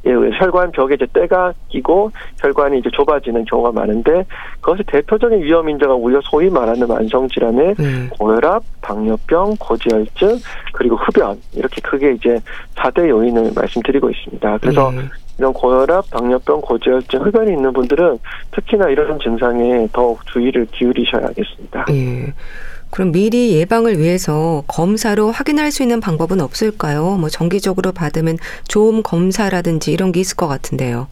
[0.07, 4.25] 예, 혈관 벽에 이제 때가 끼고 혈관이 이제 좁아지는 경우가 많은데
[4.61, 8.11] 그것이 대표적인 위험 인자가 우리가 소위 말하는 만성 질환의 음.
[8.19, 10.39] 고혈압, 당뇨병, 고지혈증,
[10.73, 12.39] 그리고 흡연 이렇게 크게 이제
[12.75, 14.59] 4대 요인을 말씀드리고 있습니다.
[14.59, 15.01] 그래서 예.
[15.39, 18.19] 이런 고혈압, 당뇨병, 고지혈증, 흡연이 있는 분들은
[18.53, 21.87] 특히나 이런 증상에 더욱 주의를 기울이셔야겠습니다.
[21.91, 22.33] 예.
[22.95, 27.17] 그럼 미리 예방을 위해서 검사로 확인할 수 있는 방법은 없을까요?
[27.17, 31.09] 뭐 정기적으로 받으면 좋은 검사라든지 이런 게 있을 것 같은데요.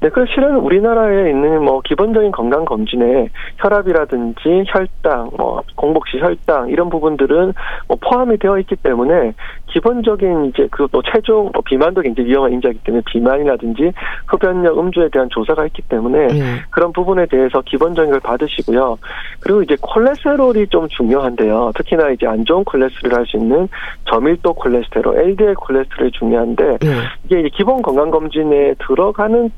[0.00, 6.90] 네, 그 실은 우리나라에 있는 뭐 기본적인 건강 검진에 혈압이라든지 혈당, 뭐 공복시 혈당 이런
[6.90, 7.54] 부분들은
[7.88, 9.32] 뭐 포함이 되어 있기 때문에
[9.66, 13.92] 기본적인 이제 그또 체중, 뭐 비만도 굉장히 위험한 인자이기 때문에 비만이라든지
[14.26, 16.58] 흡연력, 음주에 대한 조사가 있기 때문에 음.
[16.70, 18.98] 그런 부분에 대해서 기본적인 걸 받으시고요.
[19.40, 21.72] 그리고 이제 콜레스테롤이 좀 중요한데요.
[21.76, 23.68] 특히나 이제 안 좋은 콜레스테롤 할 수 있는
[24.10, 27.02] 저밀도 콜레스테롤, LDL 콜레스테롤이 중요한데 음.
[27.26, 29.49] 이게 기본 건강 검진에 들어가는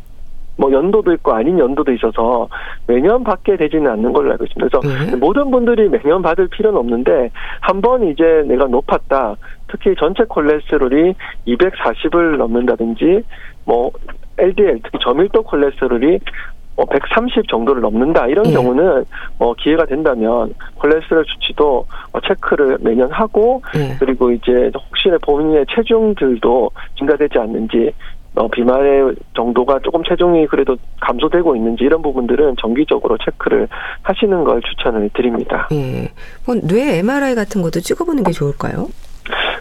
[0.57, 2.49] 뭐 연도도 있고 아닌 연도도 있어서
[2.87, 4.79] 매년 받게 되지는 않는 걸로 알고 있습니다.
[4.81, 5.17] 그래서 네.
[5.17, 9.35] 모든 분들이 매년 받을 필요는 없는데 한 번 이제 내가 높았다.
[9.69, 11.15] 특히 전체 콜레스테롤이
[11.49, 13.23] 240을 넘는다든지
[13.65, 13.91] 뭐
[14.39, 16.19] LDL 특히 저밀도 콜레스테롤이
[16.77, 18.53] 뭐130 정도를 넘는다 이런 네.
[18.53, 19.05] 경우는
[19.39, 23.97] 뭐 기회가 된다면 콜레스테롤 수치도 뭐 체크를 매년 하고 네.
[23.99, 27.93] 그리고 이제 혹시나 본인의 체중들도 증가되지 않는지
[28.35, 33.69] 어, 비만의 정도가 조금 체중이 그래도 감소되고 있는지 이런 부분들은 정기적으로 체크를
[34.03, 35.69] 하시는 걸 추천을 드립니다.
[35.73, 36.09] 예.
[36.47, 38.89] 뭐뇌 MRI 같은 것도 찍어보는 게 좋을까요?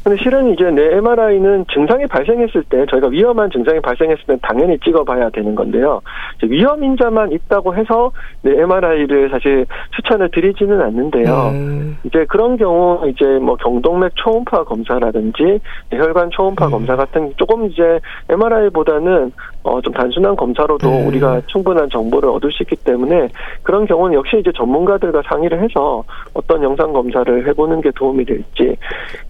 [0.04, 5.30] 근데 실은 이제 내 MRI는 증상이 발생했을 때 저희가 위험한 증상이 발생했을 때 당연히 찍어봐야
[5.30, 6.02] 되는 건데요.
[6.44, 8.12] 위험 인자만 있다고 해서
[8.42, 11.50] 내 MRI를 사실 추천을 드리지는 않는데요.
[11.54, 11.98] 음.
[12.04, 15.60] 이제 그런 경우 이제 뭐 경동맥 초음파 검사라든지
[15.92, 16.72] 혈관 초음파 음.
[16.72, 19.32] 검사 같은 조금 이제 MRI보다는
[19.64, 21.08] 어, 좀 단순한 검사로도 네.
[21.08, 23.28] 우리가 충분한 정보를 얻을 수 있기 때문에
[23.64, 28.76] 그런 경우는 역시 이제 전문가들과 상의를 해서 어떤 영상 검사를 해보는 게 도움이 될지.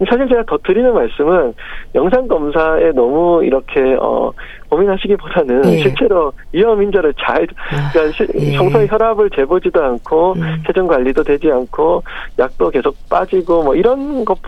[0.08, 1.54] 사실 제가 더 드리는 말씀은
[1.94, 4.32] 영상 검사에 너무 이렇게 어
[4.72, 5.78] 고민하시기보다는 예.
[5.78, 7.46] 실제로 위험 인자를 잘
[7.92, 8.56] 그러니까 예.
[8.56, 10.62] 평소에 혈압을 재보지도 않고 음.
[10.66, 12.02] 체중 관리도 되지 않고
[12.38, 14.38] 약도 계속 빠지고 뭐 이런 것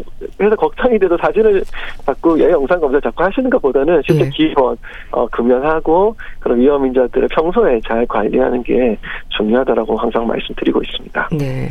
[0.40, 1.62] 해서 걱정이 돼도 사진을
[2.06, 4.30] 자꾸 영상 검사 자꾸 하시는 것보다는 실제 예.
[4.30, 4.76] 기본
[5.10, 8.98] 어 금연하 고 그런 위험 인자들을 평소에 잘 관리하는 게
[9.36, 11.28] 중요하다라고 항상 말씀드리고 있습니다.
[11.32, 11.68] 네.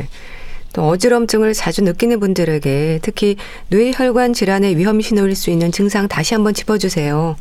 [0.74, 3.36] 또 어지럼증을 자주 느끼는 분들에게 특히
[3.70, 7.36] 뇌혈관 질환의 위험 신호일 수 있는 증상 다시 한번 짚어주세요.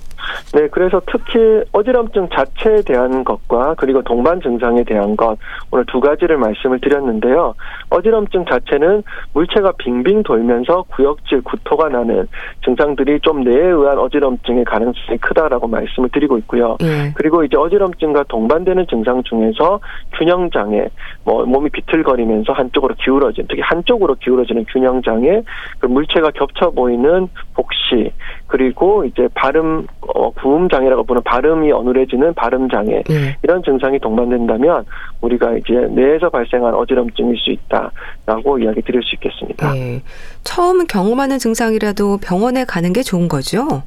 [0.54, 5.38] 네, 그래서 특히 어지럼증 자체에 대한 것과 그리고 동반 증상에 대한 것
[5.72, 7.54] 오늘 두 가지를 말씀을 드렸는데요.
[7.90, 12.28] 어지럼증 자체는 물체가 빙빙 돌면서 구역질, 구토가 나는
[12.64, 16.78] 증상들이 좀 뇌에 의한 어지럼증의 가능성이 크다라고 말씀을 드리고 있고요.
[16.80, 17.12] 네.
[17.16, 19.80] 그리고 이제 어지럼증과 동반되는 증상 중에서
[20.18, 20.88] 균형 장애,
[21.24, 25.42] 뭐 몸이 비틀거리면서 한쪽으로 기울어진, 특히 한쪽으로 기울어지는 균형 장애,
[25.80, 28.12] 그 물체가 겹쳐 보이는 복시,
[28.48, 33.36] 그리고 이제 발음 어, 구음 장애라고 보는 발음이 어눌해지는 발음 장애 네.
[33.42, 34.86] 이런 증상이 동반된다면
[35.22, 39.74] 우리가 이제 뇌에서 발생한 어지럼증일 수 있다라고 이야기 드릴 수 있겠습니다.
[39.74, 40.02] 네.
[40.44, 43.84] 처음 경험하는 증상이라도 병원에 가는 게 좋은 거죠?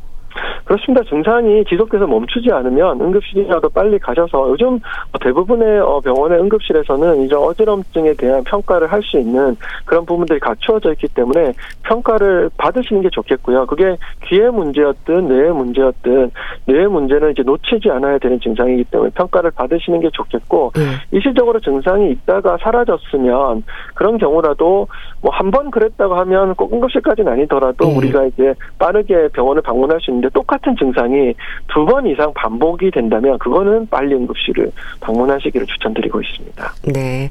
[0.67, 1.03] 그렇습니다.
[1.09, 4.79] 증상이 지속돼서 멈추지 않으면 응급실이라도 빨리 가셔서 요즘
[5.21, 11.07] 대부분의 어, 병원의 응급실에서는 이제 어지럼증에 대한 평가를 할 수 있는 그런 부분들이 갖추어져 있기
[11.09, 11.53] 때문에
[11.85, 13.67] 평가를 받으시는 게 좋겠고요.
[13.67, 16.31] 그게 귀의 문제였든 뇌의 문제였든
[16.67, 20.83] 뇌의 문제는 이제 놓치지 않아야 되는 증상이기 때문에 평가를 받으시는 게 좋겠고 네.
[21.13, 23.63] 일시적으로 증상이 있다가 사라졌으면
[23.95, 24.89] 그런 경우라도
[25.23, 27.97] 뭐 한 번 그랬다고 하면 꼭 응급실까지는 아니더라도 네.
[27.97, 31.35] 우리가 이제 빠르게 병원을 방문할 수 있는데 똑같 똑같은 증상이
[31.69, 36.75] 두 번 이상 반복이 된다면 그거는 빨리 응급실을 방문하시기를 추천드리고 있습니다.
[36.93, 37.31] 네.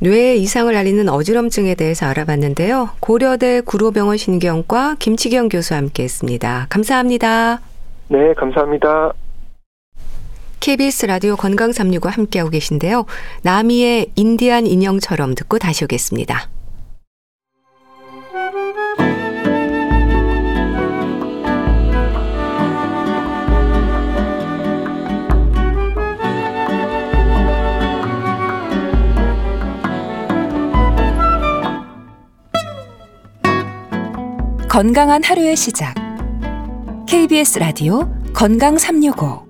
[0.00, 2.90] 뇌 이상을 알리는 어지럼증에 대해서 알아봤는데요.
[2.98, 6.66] 고려대 구로병원 신경과 김치경 교수와 함께 했습니다.
[6.70, 7.60] 감사합니다.
[8.08, 9.12] 네, 감사합니다.
[10.58, 13.06] KBS 라디오 건강 365 함께하고 계신데요.
[13.42, 16.48] 나미의 인디안 인형처럼 듣고 다시 오겠습니다.
[34.72, 35.94] 건강한 하루의 시작.
[37.06, 39.44] KBS 라디오 건강 365.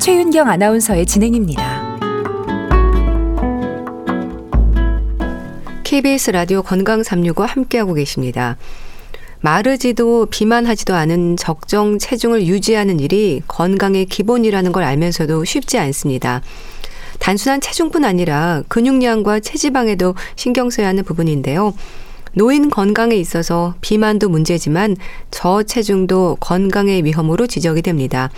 [0.00, 1.98] 최윤경 아나운서의 진행입니다.
[5.84, 8.56] KBS 라디오 건강 365 함께하고 계십니다.
[9.42, 16.40] 마르지도 비만하지도 않은 적정 체중을 유지하는 일이 건강의 기본이라는 걸 알면서도 쉽지 않습니다.
[17.18, 21.74] 단순한 체중뿐 아니라 근육량과 체지방에도 신경 써야 하는 부분인데요.
[22.34, 24.96] 노인 건강에 있어서 비만도 문제지만
[25.30, 28.30] 저체중도 건강의 위험으로 지적이 됩니다.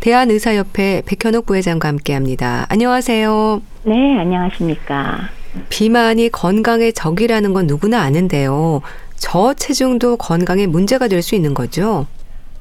[0.00, 2.66] 대한의사협회 백현옥 부회장과 함께합니다.
[2.68, 3.62] 안녕하세요.
[3.84, 5.28] 네, 안녕하십니까.
[5.68, 8.80] 비만이 건강의 적이라는 건 누구나 아는데요.
[9.16, 12.06] 저체중도 건강에 문제가 될 수 있는 거죠?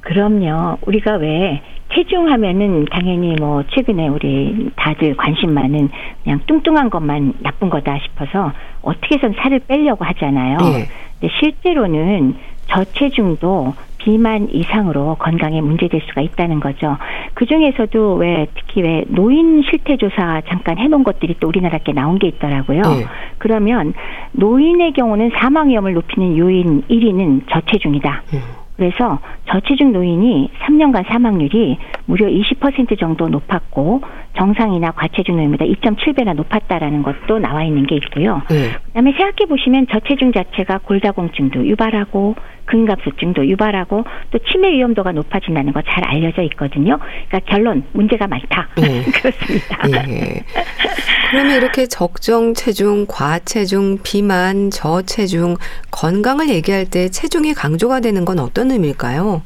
[0.02, 0.78] 그럼요.
[0.86, 1.62] 우리가 왜
[1.94, 5.90] 체중하면은 당연히 뭐 최근에 우리 다들 관심 많은
[6.24, 8.52] 그냥 뚱뚱한 것만 나쁜 거다 싶어서
[8.82, 10.58] 어떻게든 살을 빼려고 하잖아요.
[10.58, 10.88] 네.
[11.20, 12.36] 근데 실제로는
[12.68, 16.98] 저체중도 비만 이상으로 건강에 문제될 수가 있다는 거죠.
[17.36, 22.28] 그 중에서도 왜 특히 왜 노인 실태 조사 잠깐 해놓은 것들이 또 우리나라께 나온 게
[22.28, 22.82] 있더라고요.
[22.82, 23.06] 네.
[23.38, 23.94] 그러면
[24.34, 28.24] 노인의 경우는 사망 위험을 높이는 요인 1위는 저체중이다.
[28.32, 28.40] 네.
[28.84, 34.02] 그래서 저체중 노인이 3년간 사망률이 무려 20% 정도 높았고
[34.38, 38.42] 정상이나 과체중 노인보다 2.7배나 높았다라는 것도 나와 있는 게 있고요.
[38.50, 38.72] 네.
[38.88, 46.04] 그다음에 생각해 보시면 저체중 자체가 골다공증도 유발하고 근갑수증도 유발하고 또 치매 위험도가 높아진다는 거 잘
[46.06, 46.98] 알려져 있거든요.
[47.28, 48.70] 그러니까 결론 문제가 많다.
[48.78, 49.04] 네.
[49.12, 49.88] 그렇습니다.
[50.08, 50.42] 네.
[51.30, 55.58] 그러면 이렇게 적정 체중, 과체중, 비만, 저체중,
[55.92, 59.42] 건강을 얘기할 때 체중이 강조가 되는 건 어떤 의미일까요?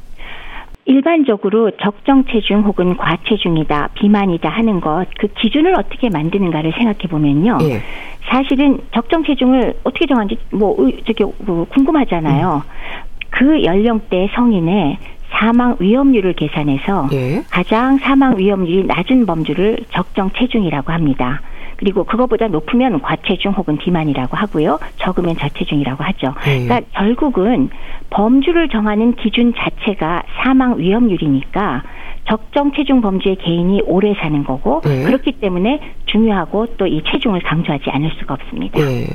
[0.88, 7.58] 일반적으로 적정 체중 혹은 과체중이다, 비만이다 하는 것, 그 기준을 어떻게 만드는가를 생각해 보면요.
[7.60, 7.82] 예.
[8.26, 10.74] 사실은 적정 체중을 어떻게 정하는지 뭐
[11.06, 12.62] 저기 뭐 궁금하잖아요.
[12.64, 13.08] 음.
[13.28, 14.96] 그 연령대 성인의
[15.30, 17.42] 사망 위험률을 계산해서 예.
[17.50, 21.42] 가장 사망 위험률이 낮은 범주를 적정 체중이라고 합니다.
[21.78, 24.78] 그리고 그거보다 높으면 과체중 혹은 비만이라고 하고요.
[24.98, 26.34] 적으면 저체중이라고 하죠.
[26.44, 26.64] 네.
[26.64, 27.70] 그러니까 결국은
[28.10, 31.84] 범주를 정하는 기준 자체가 사망 위험률이니까
[32.28, 35.04] 적정 체중 범주의 개인이 오래 사는 거고 네.
[35.04, 38.80] 그렇기 때문에 중요하고 또 이 체중을 강조하지 않을 수가 없습니다.
[38.80, 39.06] 네.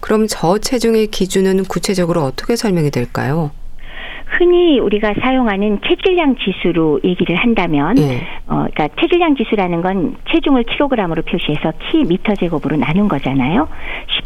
[0.00, 3.50] 그럼 저체중의 기준은 구체적으로 어떻게 설명이 될까요?
[4.28, 8.26] 흔히 우리가 사용하는 체질량 지수로 얘기를 한다면, 네.
[8.46, 13.68] 어, 그러니까 체질량 지수라는 건 체중을 킬로그램으로 표시해서 키 미터 제곱으로 나눈 거잖아요.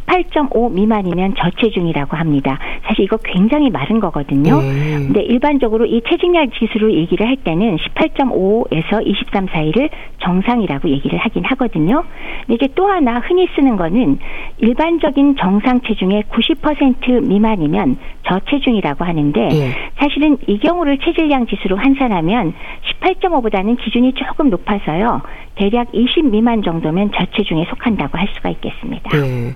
[0.06, 2.58] 18.5 미만이면 저체중이라고 합니다.
[2.84, 4.60] 사실 이거 굉장히 마른 거거든요.
[4.60, 4.98] 네.
[4.98, 9.88] 근데 일반적으로 이 체질량 지수로 얘기를 할 때는 18.5에서 23 사이를
[10.18, 12.04] 정상이라고 얘기를 하긴 하거든요.
[12.46, 14.18] 근데 이제 또 하나 흔히 쓰는 거는
[14.58, 19.74] 일반적인 정상 체중의 90% 미만이면 저체중이라고 하는데 네.
[19.98, 22.54] 사실은 이 경우를 체질량 지수로 환산하면
[23.00, 25.22] 18.5보다는 기준이 조금 높아서요.
[25.56, 29.10] 대략 20 미만 정도면 저체중에 속한다고 할 수가 있겠습니다.
[29.16, 29.54] 네.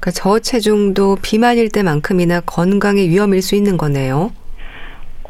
[0.00, 4.32] 그러니까 저체중도 비만일 때만큼이나 건강에 위험일 수 있는 거네요.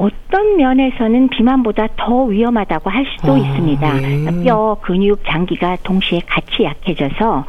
[0.01, 3.93] 어떤 면에서는 비만보다 더 위험하다고 할 수도 아, 있습니다.
[3.93, 4.43] 네.
[4.43, 7.45] 뼈, 근육, 장기가 동시에 같이 약해져서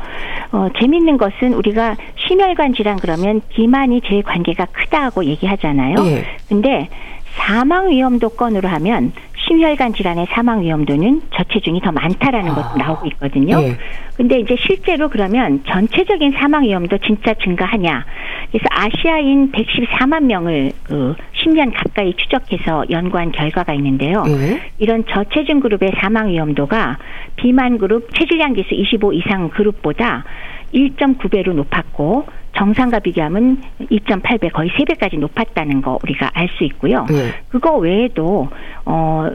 [0.52, 5.94] 어, 재밌는 것은 우리가 심혈관 질환 그러면 비만이 제일 관계가 크다고 얘기하잖아요.
[5.94, 6.24] 네.
[6.46, 6.88] 근데
[7.36, 9.12] 사망 위험도 건으로 하면
[9.48, 12.54] 심혈관 질환의 사망 위험도는 저체중이 더 많다라는 아.
[12.54, 13.60] 것도 나오고 있거든요.
[13.62, 13.76] 예.
[14.16, 18.04] 근데 이제 실제로 그러면 전체적인 사망 위험도 진짜 증가하냐?
[18.50, 24.24] 그래서 아시아인 114만 명을 그 10년 가까이 추적해서 연구한 결과가 있는데요.
[24.28, 24.60] 예.
[24.78, 26.98] 이런 저체중 그룹의 사망 위험도가
[27.36, 30.24] 비만 그룹 체질량 지수 25 이상 그룹보다
[30.74, 32.26] 1.9배로 높았고
[32.56, 37.06] 정상과 비교하면 2.8배 거의 3배까지 높았다는 거 우리가 알 수 있고요.
[37.08, 37.32] 네.
[37.48, 38.48] 그거 외에도
[38.84, 39.30] 어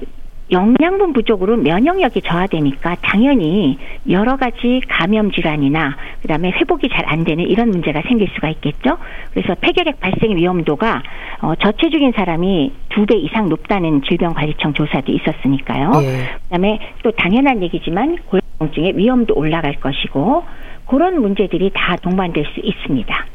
[0.49, 3.77] 영양분 부족으로 면역력이 저하되니까 당연히
[4.09, 8.97] 여러 가지 감염 질환이나 그다음에 회복이 잘 안 되는 이런 문제가 생길 수가 있겠죠.
[9.33, 11.03] 그래서 폐결핵 발생 위험도가
[11.41, 15.91] 어, 저체중인 사람이 두 배 이상 높다는 질병관리청 조사도 있었으니까요.
[16.01, 16.27] 네.
[16.43, 20.43] 그다음에 또 당연한 얘기지만 골다공증의 위험도 올라갈 것이고
[20.87, 23.25] 그런 문제들이 다 동반될 수 있습니다.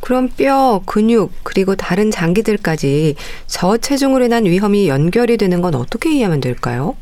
[0.00, 3.14] 그럼 뼈, 근육, 그리고 다른 장기들까지
[3.46, 6.96] 저체중으로 인한 위험이 연결이 되는 건 어떻게 이해하면 될까요?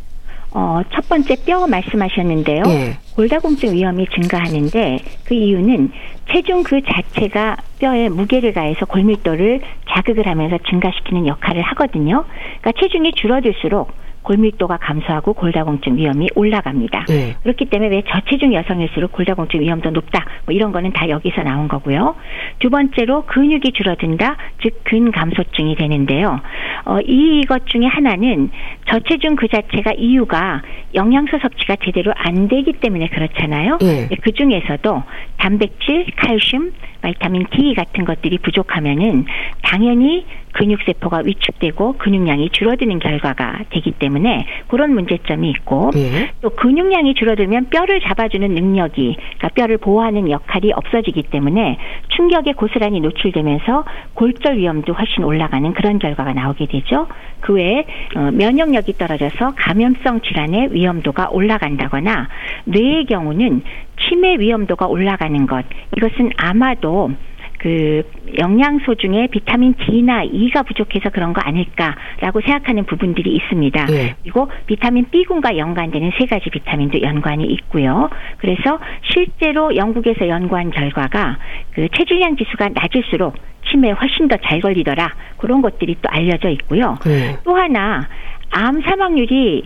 [0.53, 2.63] 어, 첫 번째 뼈 말씀하셨는데요.
[2.69, 2.99] 예.
[3.15, 5.93] 골다공증 위험이 증가하는데 그 이유는
[6.33, 12.25] 체중 그 자체가 뼈에 무게를 가해서 골밀도를 자극을 하면서 증가시키는 역할을 하거든요.
[12.61, 13.93] 그러니까 체중이 줄어들수록
[14.27, 17.05] 골밀도가 감소하고 골다공증 위험이 올라갑니다.
[17.09, 17.37] 네.
[17.43, 20.25] 그렇기 때문에 왜 저체중 여성일수록 골다공증 위험도 높다.
[20.45, 22.17] 뭐 이런 거는 다 여기서 나온 거고요.
[22.59, 24.37] 두 번째로 근육이 줄어든다.
[24.63, 26.41] 즉 근감소증이 되는데요.
[26.87, 28.51] 어, 이것 중에 하나는
[28.89, 30.63] 저체중 그 자체가 이유가
[30.95, 33.79] 영양소 섭취가 제대로 안 되기 때문에 그렇잖아요.
[33.81, 34.09] 네.
[34.23, 35.03] 그 중에서도
[35.37, 36.73] 단백질, 칼슘,
[37.03, 39.27] 바이타민 D 같은 것들이 부족하면은
[39.63, 46.31] 당연히 근육 세포가 위축되고 근육량이 줄어드는 결과가 되기 때문에 그런 문제점이 있고 예.
[46.41, 51.79] 또 근육량이 줄어들면 뼈를 잡아주는 능력이 그러니까 뼈를 보호하는 역할이 없어지기 때문에
[52.17, 57.07] 충격에 고스란히 노출되면서 골절 위험도 훨씬 올라가는 그런 결과가 나오게 되죠.
[57.41, 57.85] 그 외에
[58.17, 62.29] 어, 면역력이 떨어져서 감염성 질환의 위험도가 올라간다거나
[62.65, 63.63] 뇌의 경우는
[64.01, 65.65] 치매 위험도가 올라가는 것
[65.97, 67.11] 이것은 아마도
[67.59, 68.03] 그
[68.39, 73.87] 영양소 중에 비타민 D나 E가 부족해서 그런 거 아닐까라고 생각하는 부분들이 있습니다.
[73.87, 74.15] 네.
[74.23, 78.11] 그리고 비타민 B군과 연관되는 세 가지 비타민도 연관이 있고요.
[78.39, 78.79] 그래서
[79.13, 81.39] 실제로 영국에서 연구한 결과가
[81.73, 83.35] 그 체질량 지수가 낮을수록
[83.71, 85.13] 치매에 훨씬 더 잘 걸리더라.
[85.39, 86.99] 그런 것들이 또 알려져 있고요.
[87.05, 87.37] 네.
[87.45, 88.09] 또 하나
[88.51, 89.65] 암 사망률이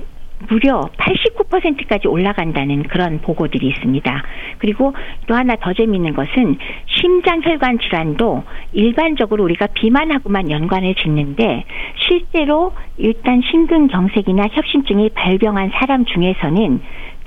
[0.49, 4.23] 무려 89%까지 올라간다는 그런 보고들이 있습니다.
[4.59, 4.95] 그리고
[5.27, 11.65] 또 하나 더 재미있는 것은 심장혈관 질환도 일반적으로 우리가 비만하고만 연관을 짓는데
[12.09, 16.81] 실제로 일단 심근경색이나 협심증이 발병한 사람 중에서는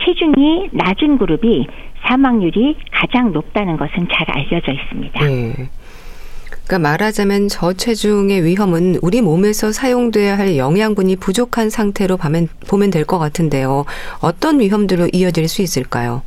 [0.04, 1.68] 체중이 낮은 그룹이
[2.06, 5.26] 사망률이 가장 높다는 것은 잘 알려져 있습니다.
[5.26, 5.54] 네.
[6.66, 13.20] 그러니까 말하자면 저체중의 위험은 우리 몸에서 사용돼야 할 영양분이 부족한 상태로 보면, 보면 될 것
[13.20, 13.84] 같은데요.
[14.22, 16.22] 어떤 위험들로 이어질 수 있을까요?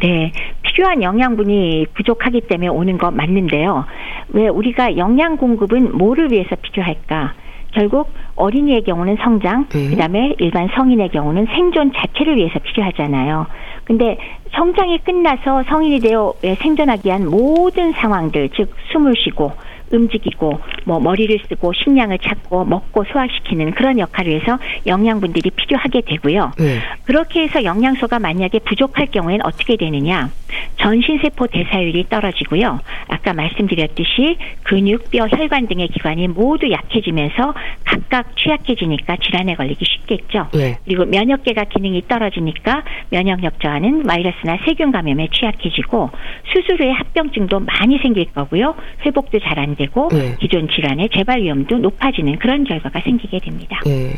[0.00, 3.84] 네, 필요한 영양분이 부족하기 때문에 오는 거 맞는데요.
[4.30, 7.34] 왜 우리가 영양 공급은 뭐를 위해서 필요할까?
[7.72, 9.90] 결국 어린이의 경우는 성장, 네.
[9.90, 13.46] 그다음에 일반 성인의 경우는 생존 자체를 위해서 필요하잖아요.
[13.90, 14.16] 근데
[14.52, 19.50] 성장이 끝나서 성인이 되어 생존하기 위한 모든 상황들, 즉 숨을 쉬고
[19.92, 26.52] 움직이고 뭐 머리를 쓰고 식량을 찾고 먹고 소화시키는 그런 역할을 위해서 영양분들이 필요하게 되고요.
[26.58, 26.78] 네.
[27.04, 30.30] 그렇게 해서 영양소가 만약에 부족할 경우에는 어떻게 되느냐?
[30.78, 32.80] 전신세포 대사율이 떨어지고요.
[33.08, 40.48] 아까 말씀드렸듯이 근육, 뼈, 혈관 등의 기관이 모두 약해지면서 각각 취약해지니까 질환에 걸리기 쉽겠죠.
[40.52, 40.78] 네.
[40.84, 46.10] 그리고 면역계가 기능이 떨어지니까 면역력 저하는 바이러스나 세균 감염에 취약해지고
[46.52, 48.74] 수술 후에 합병증도 많이 생길 거고요.
[49.04, 50.36] 회복도 잘 안 되고 네.
[50.38, 53.80] 기존 질환의 재발 위험도 높아지는 그런 결과가 생기게 됩니다.
[53.86, 54.12] 네.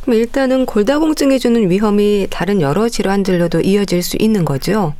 [0.00, 4.94] 그럼 일단은 골다공증이 주는 위험이 다른 여러 질환들로도 이어질 수 있는 거죠?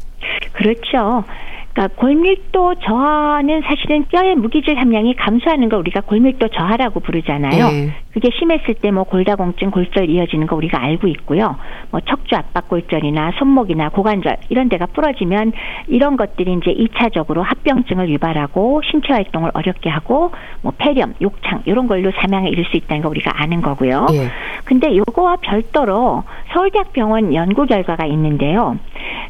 [0.53, 1.25] 그렇죠.
[1.73, 7.71] 그러니까 골밀도 저하는 사실은 뼈의 무기질 함량이 감소하는 걸 우리가 골밀도 저하라고 부르잖아요.
[7.71, 7.95] 네.
[8.13, 11.57] 그게 심했을 때 뭐 골다공증, 골절 이어지는 거 우리가 알고 있고요.
[11.91, 15.53] 뭐 척추 압박 골절이나 손목이나 고관절 이런 데가 부러지면
[15.89, 22.11] 이런 것들이 이제 2차적으로 합병증을 유발하고 신체 활동을 어렵게 하고 뭐 폐렴, 욕창 이런 걸로
[22.13, 24.07] 사망에 이를 수 있다는 거 우리가 아는 거고요.
[24.11, 24.29] 네.
[24.65, 28.77] 근데 요거와 별도로 서울대학병원 연구 결과가 있는데요.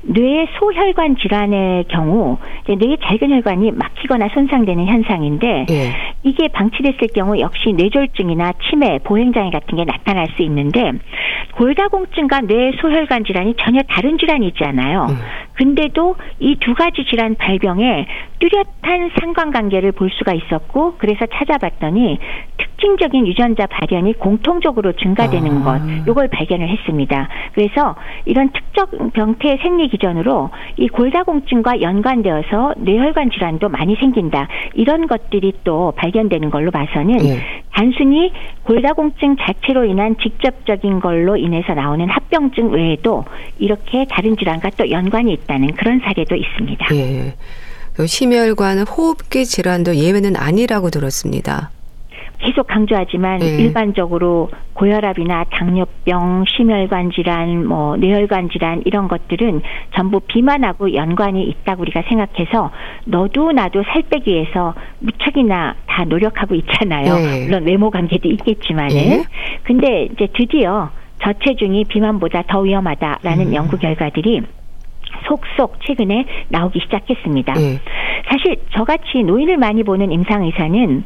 [0.03, 5.93] 뇌 소혈관 질환의 경우 뇌의 작은 혈관이 막히거나 손상되는 현상인데 네.
[6.23, 10.93] 이게 방치됐을 경우 역시 뇌졸중이나 치매, 보행장애 같은 게 나타날 수 있는데
[11.57, 15.07] 골다공증과 뇌 소혈관 질환이 전혀 다른 질환이잖아요.
[15.11, 15.17] 음.
[15.55, 18.07] 근데도 이 두 가지 질환 발병에
[18.39, 22.19] 뚜렷한 상관관계를 볼 수가 있었고 그래서 찾아봤더니
[22.59, 25.65] 특 징적인 유전자 발현이 공통적으로 증가되는 아.
[25.65, 27.29] 것 이걸 발견을 했습니다.
[27.55, 34.49] 그래서 이런 특정 병태의 생리 기전으로 이 골다공증과 연관되어서 뇌혈관 질환도 많이 생긴다.
[34.75, 37.41] 이런 것들이 또 발견되는 걸로 봐서는 네.
[37.73, 38.33] 단순히
[38.65, 43.25] 골다공증 자체로 인한 직접적인 걸로 인해서 나오는 합병증 외에도
[43.59, 46.87] 이렇게 다른 질환과 또 연관이 있다는 그런 사례도 있습니다.
[46.89, 47.35] 네.
[48.07, 51.71] 심혈관 호흡기 질환도 예외는 아니라고 들었습니다.
[52.41, 53.59] 계속 강조하지만 네.
[53.59, 59.61] 일반적으로 고혈압이나 당뇨병, 심혈관 질환, 뭐 뇌혈관 질환 이런 것들은
[59.95, 62.71] 전부 비만하고 연관이 있다고 우리가 생각해서
[63.05, 67.15] 너도 나도 살 빼기 위해서 무척이나 다 노력하고 있잖아요.
[67.15, 67.45] 네.
[67.45, 68.95] 물론 외모 관계도 있겠지만은.
[68.95, 69.25] 네.
[69.65, 70.91] 근데 이제 드디어
[71.23, 73.55] 저체중이 비만보다 더 위험하다라는 음.
[73.55, 74.41] 연구 결과들이
[75.27, 77.53] 속속 최근에 나오기 시작했습니다.
[77.53, 77.79] 네.
[78.29, 81.05] 사실 저같이 노인을 많이 보는 임상 의사는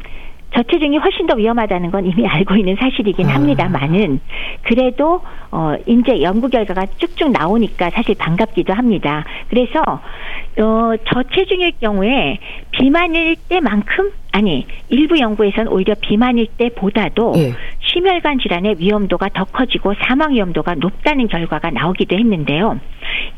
[0.54, 3.34] 저체중이 훨씬 더 위험하다는 건 이미 알고 있는 사실이긴 아.
[3.34, 4.20] 합니다만은
[4.62, 9.24] 그래도 어 이제 연구 결과가 쭉쭉 나오니까 사실 반갑기도 합니다.
[9.48, 12.38] 그래서 어 저체중일 경우에
[12.70, 17.52] 비만일 때만큼 아니 일부 연구에서는 오히려 비만일 때보다도 예.
[17.80, 22.80] 심혈관 질환의 위험도가 더 커지고 사망 위험도가 높다는 결과가 나오기도 했는데요.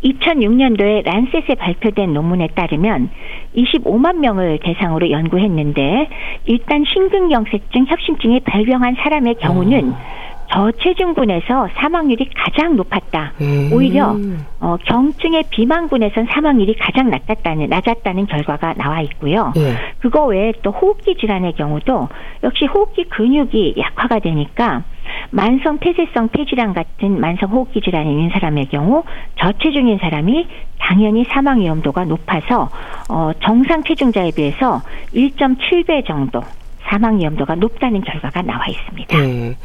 [0.05, 3.11] 2006년도에 란셋에 발표된 논문에 따르면
[3.57, 6.09] 25만 명을 대상으로 연구했는데
[6.47, 10.17] 일단 심근경색증, 협심증이 발병한 사람의 경우는 어.
[10.53, 13.33] 저체중군에서 사망률이 가장 높았다.
[13.41, 13.71] 음.
[13.73, 14.17] 오히려
[14.61, 19.53] 어, 경증의 비만군에선 사망률이 가장 낮았다는 낮았다는 결과가 나와 있고요.
[19.57, 19.75] 예.
[20.01, 22.09] 그거 외에 또 호흡기 질환의 경우도
[22.45, 24.85] 역시 호흡기 근육이 약화가 되니까
[25.31, 29.05] 만성 폐쇄성 폐질환 같은 만성 호흡기 질환이 있는 사람의 경우
[29.39, 30.47] 저체중인 사람이
[30.79, 32.71] 당연히 사망 위험도가 높아서
[33.09, 34.83] 어, 정상 체중자에 비해서
[35.15, 36.43] 1.7배 정도
[36.89, 39.19] 사망 위험도가 높다는 결과가 나와 있습니다.
[39.19, 39.57] 네.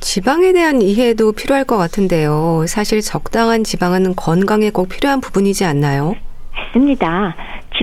[0.00, 2.64] 지방에 대한 이해도 필요할 것 같은데요.
[2.66, 6.16] 사실 적당한 지방은 건강에 꼭 필요한 부분이지 않나요?
[6.54, 7.34] 맞습니다.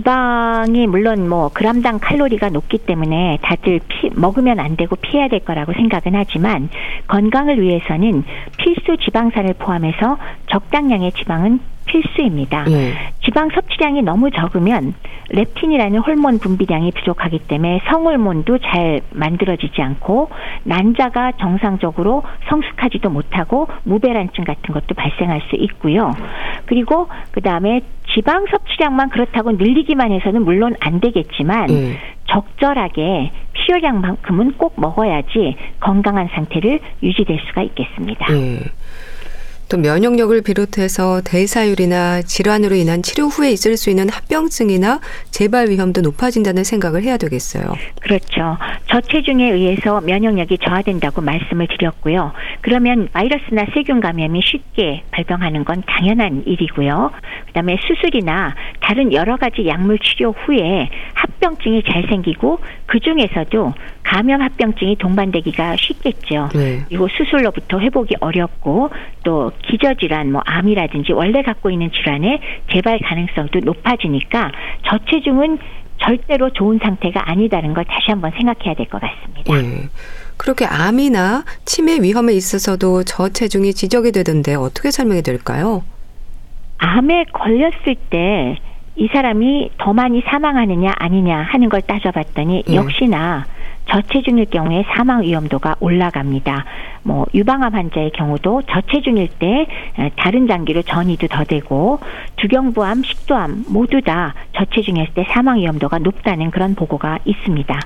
[0.09, 5.73] 지방이 물론 뭐 그람당 칼로리가 높기 때문에 다들 피, 먹으면 안 되고 피해야 될 거라고
[5.73, 6.69] 생각은 하지만
[7.07, 8.23] 건강을 위해서는
[8.57, 11.59] 필수 지방산을 포함해서 적당량의 지방은
[11.89, 12.63] 필수입니다.
[12.65, 12.93] 네.
[13.23, 14.93] 지방 섭취량이 너무 적으면
[15.31, 20.29] 렙틴이라는 호르몬 분비량이 부족하기 때문에 성호르몬도 잘 만들어지지 않고
[20.63, 26.13] 난자가 정상적으로 성숙하지도 못하고 무배란증 같은 것도 발생할 수 있고요.
[26.65, 27.81] 그리고 그 다음에
[28.13, 31.97] 지방 섭취량만 그렇다고 늘리기만 해서는 물론 안 되겠지만 네.
[32.27, 38.25] 적절하게 필요량만큼은 꼭 먹어야지 건강한 상태를 유지될 수가 있겠습니다.
[38.31, 38.59] 네.
[39.69, 44.99] 또 면역력을 비롯해서 대사율이나 질환으로 인한 치료 후에 있을 수 있는 합병증이나
[45.29, 47.75] 재발 위험도 높아진다는 생각을 해야 되겠어요.
[48.01, 48.57] 그렇죠.
[48.87, 52.33] 저체중에 의해서 면역력이 저하된다고 말씀을 드렸고요.
[52.61, 57.11] 그러면 바이러스나 세균 감염이 쉽게 발병하는 건 당연한 일이고요.
[57.45, 63.73] 그다음에 수술이나 다른 여러 가지 약물 치료 후에 합병증이 잘 생기고 그 중에서도
[64.09, 66.49] 감염 합병증이 동반되기가 쉽겠죠.
[66.53, 66.83] 네.
[66.87, 68.89] 그리고 수술로부터 회복이 어렵고
[69.23, 72.39] 또 기저질환, 뭐 암이라든지 원래 갖고 있는 질환의
[72.71, 74.51] 재발 가능성도 높아지니까
[74.87, 75.59] 저체중은
[76.01, 79.53] 절대로 좋은 상태가 아니다는 걸 다시 한번 생각해야 될 것 같습니다.
[79.53, 79.89] 네.
[80.37, 85.83] 그렇게 암이나 치매 위험에 있어서도 저체중이 지적이 되던데 어떻게 설명이 될까요?
[86.79, 88.57] 암에 걸렸을 때
[88.95, 92.75] 이 사람이 더 많이 사망하느냐 아니냐 하는 걸 따져봤더니 네.
[92.75, 93.45] 역시나
[93.89, 96.65] 저체중일 경우에 사망 위험도가 올라갑니다.
[97.03, 99.65] 뭐 유방암 환자의 경우도 저체중일 때
[100.17, 101.99] 다른 장기로 전이도 더 되고
[102.35, 107.79] 두경부암, 식도암 모두 다 저체중일 때 사망 위험도가 높다는 그런 보고가 있습니다.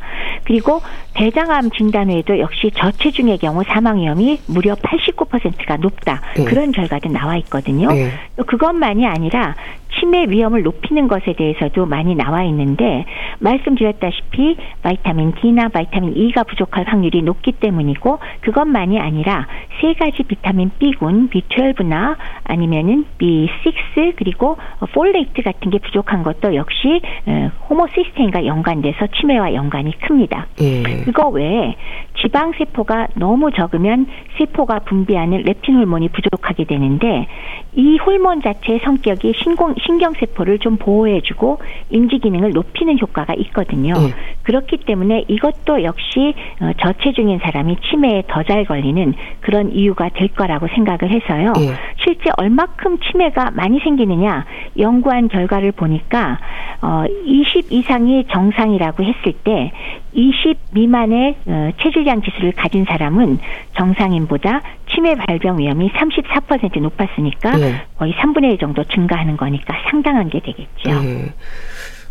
[0.44, 0.82] 그리고
[1.14, 6.22] 대장암 진단 후에도 역시 저체중의 경우 사망 위험이 무려 89%가 높다.
[6.36, 6.44] 네.
[6.44, 7.88] 그런 결과도 나와 있거든요.
[7.90, 8.10] 네.
[8.36, 9.56] 또 그것만이 아니라
[10.00, 13.06] 치매 위험을 높이는 것에 대해서도 많이 나와 있는데
[13.40, 19.48] 말씀드렸다시피 vitamin D나 vitamin E가 부족할 확률이 높기 때문이고 그것만이 아니라
[19.82, 24.58] 세 가지 비타민 B군 B12나 아니면은 B6 그리고
[24.94, 30.48] folate 같은 게 부족한 것도 역시 어, 호모시스테인과 연관돼서 치매와 연관이 큽니다.
[30.62, 30.84] 예.
[31.04, 31.76] 그거 외에
[32.22, 37.28] 지방 세포가 너무 적으면 세포가 분비하는 렙틴 호르몬이 부족하게 되는데
[37.76, 41.60] 이 호르몬 자체의 성격이 신공, 신경세포를 좀 보호해주고
[41.90, 43.94] 인지 기능을 높이는 효과가 있거든요.
[43.94, 44.14] 네.
[44.44, 50.68] 그렇기 때문에 이것도 역시 어, 저체중인 사람이 치매에 더 잘 걸리는 그런 이유가 될 거라고
[50.68, 51.54] 생각을 해서요.
[51.54, 51.74] 네.
[52.04, 54.46] 실제 얼마큼 치매가 많이 생기느냐
[54.78, 56.40] 연구한 결과를 보니까
[56.82, 59.72] 어, 20 이상이 정상이라고 했을 때
[60.14, 63.40] 20 미만의 어, 체질량 지수를 가진 사람은
[63.78, 64.62] 정상인보다
[64.94, 67.82] 치매 발병 위험이 34% 높았으니까 네.
[67.98, 71.02] 거의 3분의 1 정도 증가하는 거니까 상당한 게 되겠죠.
[71.02, 71.34] 네.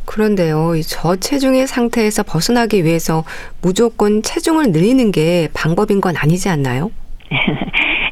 [0.05, 3.25] 그런데요, 이 저체중의 상태에서 벗어나기 위해서
[3.63, 6.91] 무조건 체중을 늘리는 게 방법인 건 아니지 않나요?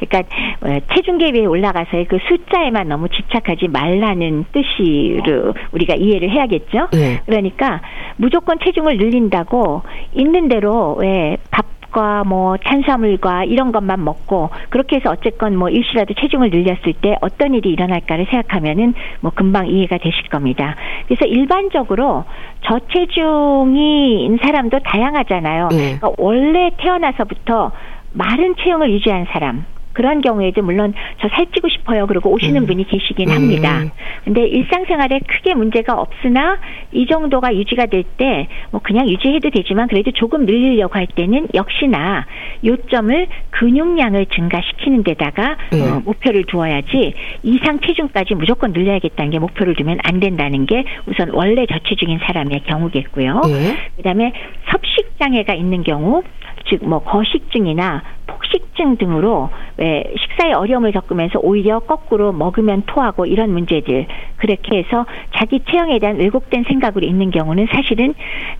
[0.00, 6.88] 그러니까 어, 체중계 위에 올라가서의 그 숫자에만 너무 집착하지 말라는 뜻으로 우리가 이해를 해야겠죠.
[6.92, 7.20] 네.
[7.26, 7.80] 그러니까
[8.16, 9.82] 무조건 체중을 늘린다고
[10.14, 16.14] 있는 대로 왜 밥 밥과 뭐 탄수화물과 이런 것만 먹고 그렇게 해서 어쨌건 뭐 일시라도
[16.14, 20.76] 체중을 늘렸을 때 어떤 일이 일어날까를 생각하면은 뭐 금방 이해가 되실 겁니다.
[21.06, 22.24] 그래서 일반적으로
[22.62, 25.68] 저체중인 사람도 다양하잖아요.
[25.68, 25.98] 네.
[25.98, 27.72] 그러니까 원래 태어나서부터
[28.12, 32.06] 마른 체형을 유지한 사람 그런 경우에도 물론 저 살찌고 싶어요.
[32.06, 32.66] 그러고 오시는 음.
[32.66, 33.34] 분이 계시긴 음.
[33.34, 33.84] 합니다.
[34.24, 36.58] 근데 일상생활에 크게 문제가 없으나
[36.92, 42.26] 이 정도가 유지가 될 때 뭐 그냥 유지해도 되지만 그래도 조금 늘리려고 할 때는 역시나
[42.64, 45.80] 요점을 근육량을 증가시키는 데다가 음.
[45.82, 51.66] 어, 목표를 두어야지 이상 체중까지 무조건 늘려야겠다는 게 목표를 두면 안 된다는 게 우선 원래
[51.66, 53.40] 저체중인 사람의 경우겠고요.
[53.46, 53.76] 네.
[53.96, 54.32] 그다음에
[54.70, 56.22] 섭식 장애가 있는 경우
[56.70, 64.06] 즉 뭐 거식증이나 폭식증 등으로 왜 식사에 어려움을 겪으면서 오히려 거꾸로 먹으면 토하고 이런 문제들
[64.40, 68.14] 그렇게 해서 자기 체형에 대한 왜곡된 생각으로 있는 경우는 사실은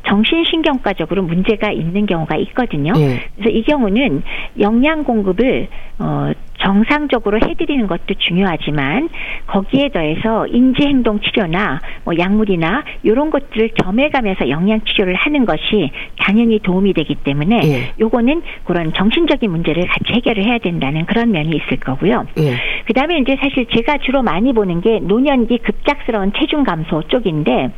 [0.07, 2.93] 정신신경과적으로 문제가 있는 경우가 있거든요.
[2.93, 3.21] 네.
[3.35, 4.23] 그래서 이 경우는
[4.61, 5.69] 영양 공급을
[5.99, 9.09] 어 정상적으로 해드리는 것도 중요하지만
[9.47, 16.93] 거기에 더해서 인지행동 치료나 뭐 약물이나 이런 것들을 점해가면서 영양 치료를 하는 것이 당연히 도움이
[16.93, 17.93] 되기 때문에 예.
[17.99, 22.27] 요거는 그런 정신적인 문제를 같이 해결을 해야 된다는 그런 면이 있을 거고요.
[22.39, 22.57] 예.
[22.85, 27.71] 그다음에 이제 사실 제가 주로 많이 보는 게 노년기 급작스러운 체중 감소 쪽인데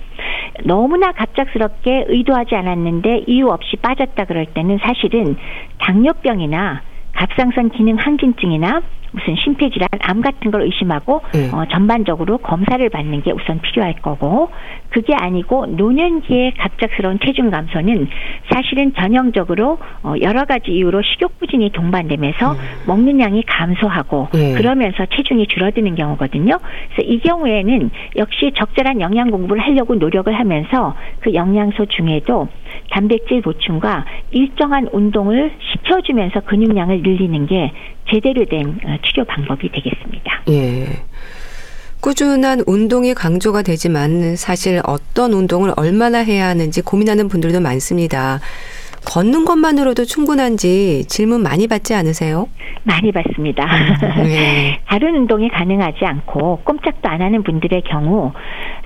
[0.65, 5.37] 너무나 갑작스럽게 의도하지 않았는데 이유 없이 빠졌다 그럴 때는 사실은
[5.79, 6.83] 당뇨병이나
[7.13, 8.83] 갑상선 기능 항진증이나
[9.13, 11.51] 무슨 심폐질환, 암 같은 걸 의심하고 네.
[11.53, 14.51] 어, 전반적으로 검사를 받는 게 우선 필요할 거고
[14.89, 18.09] 그게 아니고 노년기에 갑작스러운 체중 감소는
[18.51, 22.59] 사실은 전형적으로 어, 여러 가지 이유로 식욕 부진이 동반되면서 음.
[22.87, 24.55] 먹는 양이 감소하고 네.
[24.55, 26.59] 그러면서 체중이 줄어드는 경우거든요.
[26.59, 32.49] 그래서 이 경우에는 역시 적절한 영양 공부를 하려고 노력을 하면서 그 영양소 중에도
[32.91, 37.73] 단백질 보충과 일정한 운동을 시켜주면서 근육량을 늘리는 게
[38.13, 40.43] 제대로 된 어, 치료 방법이 되겠습니다.
[40.51, 40.87] 예.
[42.01, 48.41] 꾸준한 운동이 강조가 되지만 사실 어떤 운동을 얼마나 해야 하는지 고민하는 분들도 많습니다.
[49.05, 52.49] 걷는 것만으로도 충분한지 질문 많이 받지 않으세요?
[52.85, 53.67] 많이 받습니다.
[54.23, 54.81] 네.
[54.87, 58.33] 다른 운동이 가능하지 않고 꼼짝도 안 하는 분들의 경우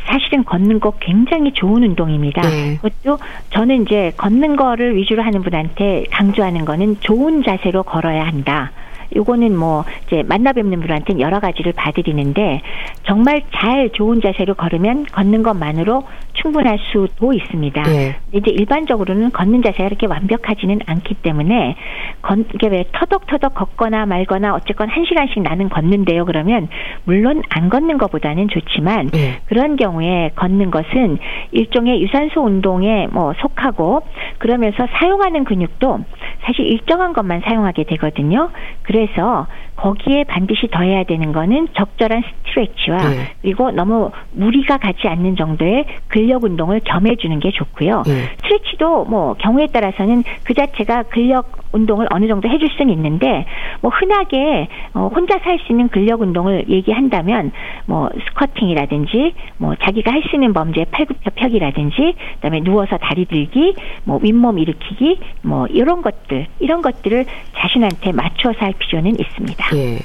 [0.07, 2.43] 사실은 걷는 거 굉장히 좋은 운동입니다.
[2.43, 2.77] 네.
[2.77, 3.19] 그것도
[3.51, 8.73] 저는 이제 걷는 거를 위주로 하는 분한테 강조하는 거는 좋은 자세로 걸어야 한다.
[9.15, 12.63] 요거는 뭐 이제 만나 뵙는 분한테는 여러 가지를 봐드리는데
[13.05, 16.05] 정말 잘 좋은 자세로 걸으면 걷는 것만으로
[16.37, 17.83] 충분할 수도 있습니다.
[17.83, 18.17] 네.
[18.33, 21.77] 이제 일반적으로는 걷는 자세가 이렇게 완벽하지는 않기 때문에
[22.23, 26.25] 건, 이게 왜 터덕터덕 걷거나 말거나 어쨌건 한 시간씩 나는 걷는데요.
[26.25, 26.69] 그러면
[27.05, 29.41] 물론 안 걷는 것보다는 좋지만 네.
[29.47, 31.19] 그런 경우에 걷는 것은
[31.53, 34.03] 일종의 유산소 운동에 뭐 속하고
[34.39, 36.01] 그러면서 사용하는 근육도
[36.45, 38.51] 사실 일정한 것만 사용하게 되거든요.
[38.83, 39.47] 그래서
[39.77, 43.35] 거기에 반드시 더해야 되는 거는 적절한 스트레치와 네.
[43.43, 48.03] 그리고 너무 무리가 가지 않는 정도의 근력 운동을 겸해 주는 게 좋고요.
[48.07, 48.31] 네.
[48.37, 53.47] 스트레치도 뭐 경우에 따라서는 그 자체가 근력 운동을 어느 정도 해줄 수는 있는데
[53.81, 57.53] 뭐 흔하게 어 혼자 살 수 있는 근력 운동을 얘기한다면
[57.87, 63.75] 뭐 스쿼팅이라든지 뭐 자기가 할 수 있는 범죄 팔굽혀펴기라든지 그다음에 누워서 다리 들기
[64.05, 67.25] 뭐 윗몸 일으키기 뭐 이런 것들 이런 것들을
[67.57, 69.77] 자신한테 맞춰서 할 필요는 있습니다.
[69.77, 69.99] 예.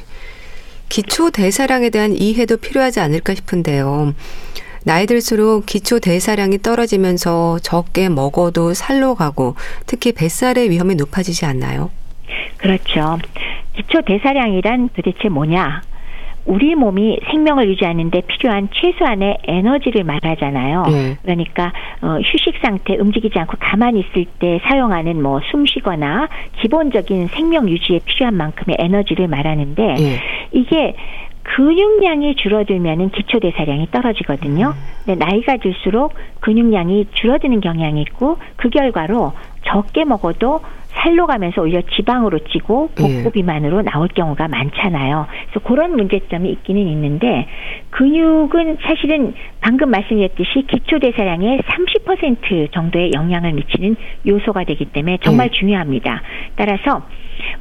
[0.89, 4.13] 기초 대사량에 대한 이해도 필요하지 않을까 싶은데요.
[4.83, 9.55] 나이 들수록 기초 대사량이 떨어지면서 적게 먹어도 살로 가고
[9.85, 11.91] 특히 뱃살의 위험이 높아지지 않나요?
[12.57, 13.19] 그렇죠.
[13.75, 15.81] 기초 대사량이란 도대체 뭐냐?
[16.45, 20.83] 우리 몸이 생명을 유지하는데 필요한 최소한의 에너지를 말하잖아요.
[20.87, 21.17] 네.
[21.21, 21.71] 그러니까
[22.01, 26.29] 어, 휴식 상태, 움직이지 않고 가만히 있을 때 사용하는 뭐 숨쉬거나
[26.59, 30.19] 기본적인 생명 유지에 필요한 만큼의 에너지를 말하는데 네.
[30.51, 30.95] 이게
[31.55, 34.73] 근육량이 줄어들면은 기초 대사량이 떨어지거든요.
[35.05, 39.33] 근데 나이가 들수록 근육량이 줄어드는 경향이 있고 그 결과로
[39.65, 40.61] 적게 먹어도
[40.93, 43.31] 살로 가면서 오히려 지방으로 찌고 복부 예.
[43.31, 45.25] 비만으로 나올 경우가 많잖아요.
[45.49, 47.47] 그래서 그런 문제점이 있기는 있는데
[47.91, 53.95] 근육은 사실은 방금 말씀드렸듯이 기초 대사량의 30% 정도의 영향을 미치는
[54.27, 55.51] 요소가 되기 때문에 정말 예.
[55.57, 56.21] 중요합니다.
[56.55, 57.03] 따라서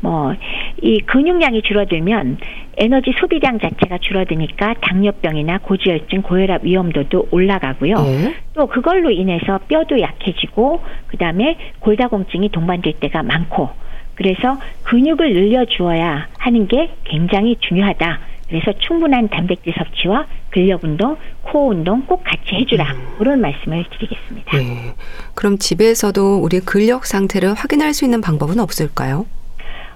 [0.01, 0.35] 뭐
[0.83, 2.39] 이 근육량이 줄어들면
[2.77, 7.95] 에너지 소비량 자체가 줄어드니까 당뇨병이나 고지혈증, 고혈압 위험도도 올라가고요.
[7.97, 8.35] 네.
[8.55, 13.71] 또 그걸로 인해서 뼈도 약해지고 그다음에 골다공증이 동반될 때가 많고
[14.15, 18.21] 그래서 근육을 늘려 주어야 하는 게 굉장히 중요하다.
[18.49, 22.93] 그래서 충분한 단백질 섭취와 근력 운동, 코어 운동 꼭 같이 해주라.
[22.93, 23.15] 음.
[23.19, 24.59] 그런 말씀을 드리겠습니다.
[24.59, 24.95] 네.
[25.35, 29.27] 그럼 집에서도 우리 근력 상태를 확인할 수 있는 방법은 없을까요?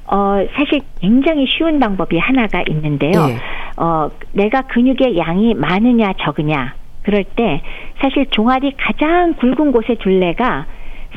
[0.07, 3.26] 어, 사실 굉장히 쉬운 방법이 하나가 있는데요.
[3.26, 3.36] 네.
[3.76, 6.74] 어, 내가 근육의 양이 많으냐 적으냐.
[7.02, 7.62] 그럴 때
[8.00, 10.66] 사실 종아리 가장 굵은 곳의 둘레가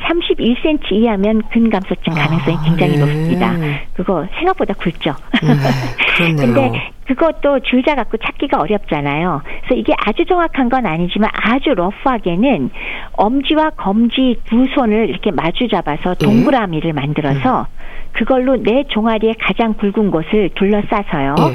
[0.02, 2.98] 31cm 이하면 근감소증 가능성이 아, 굉장히 네.
[3.00, 3.52] 높습니다.
[3.94, 5.14] 그거 생각보다 굵죠.
[6.20, 9.42] 네, 근데 그것도 줄자 갖고 찾기가 어렵잖아요.
[9.44, 12.70] 그래서 이게 아주 정확한 건 아니지만 아주 러프하게는
[13.12, 16.24] 엄지와 검지 두 손을 이렇게 마주 잡아서 네.
[16.24, 18.08] 동그라미를 만들어서 네.
[18.12, 21.34] 그걸로 내 종아리의 가장 굵은 곳을 둘러싸서요.
[21.34, 21.54] 네.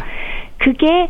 [0.58, 1.10] 그게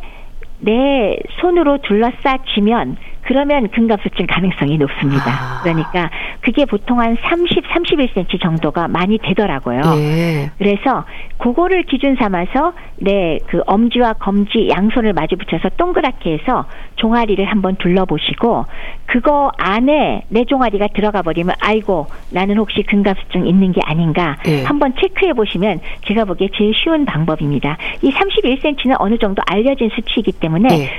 [0.59, 5.31] 내 손으로 둘러싸지면 그러면 근갑수증 가능성이 높습니다.
[5.31, 5.61] 아.
[5.63, 6.09] 그러니까
[6.41, 9.81] 그게 보통 한 30, 31cm 정도가 많이 되더라고요.
[9.97, 10.51] 예.
[10.57, 11.05] 그래서
[11.37, 16.65] 그거를 기준 삼아서 내 그 엄지와 검지 양손을 마주 붙여서 동그랗게 해서
[16.95, 18.65] 종아리를 한번 둘러보시고
[19.05, 24.63] 그거 안에 내 종아리가 들어가 버리면 아이고 나는 혹시 근갑수증 있는 게 아닌가 예.
[24.63, 27.77] 한번 체크해 보시면 제가 보기에 제일 쉬운 방법입니다.
[28.01, 30.89] 이 31cm는 어느 정도 알려진 수치이기 때문에 예.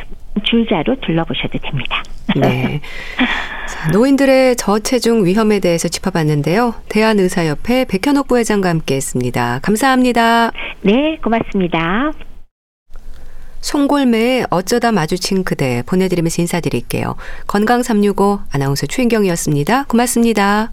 [0.43, 2.03] 줄자로 둘러보셔도 됩니다.
[2.37, 2.81] 네.
[3.69, 6.75] 자, 노인들의 저체중 위험에 대해서 짚어봤는데요.
[6.89, 9.61] 대한의사협회 백현옥 부회장과 함께했습니다.
[9.63, 10.51] 감사합니다.
[10.83, 12.13] 네, 고맙습니다.
[13.61, 17.17] 송골매의 어쩌다 마주친 그대 보내드리면서 인사드릴게요.
[17.47, 19.85] 건강365 아나운서 최인경이었습니다.
[19.85, 20.71] 고맙습니다.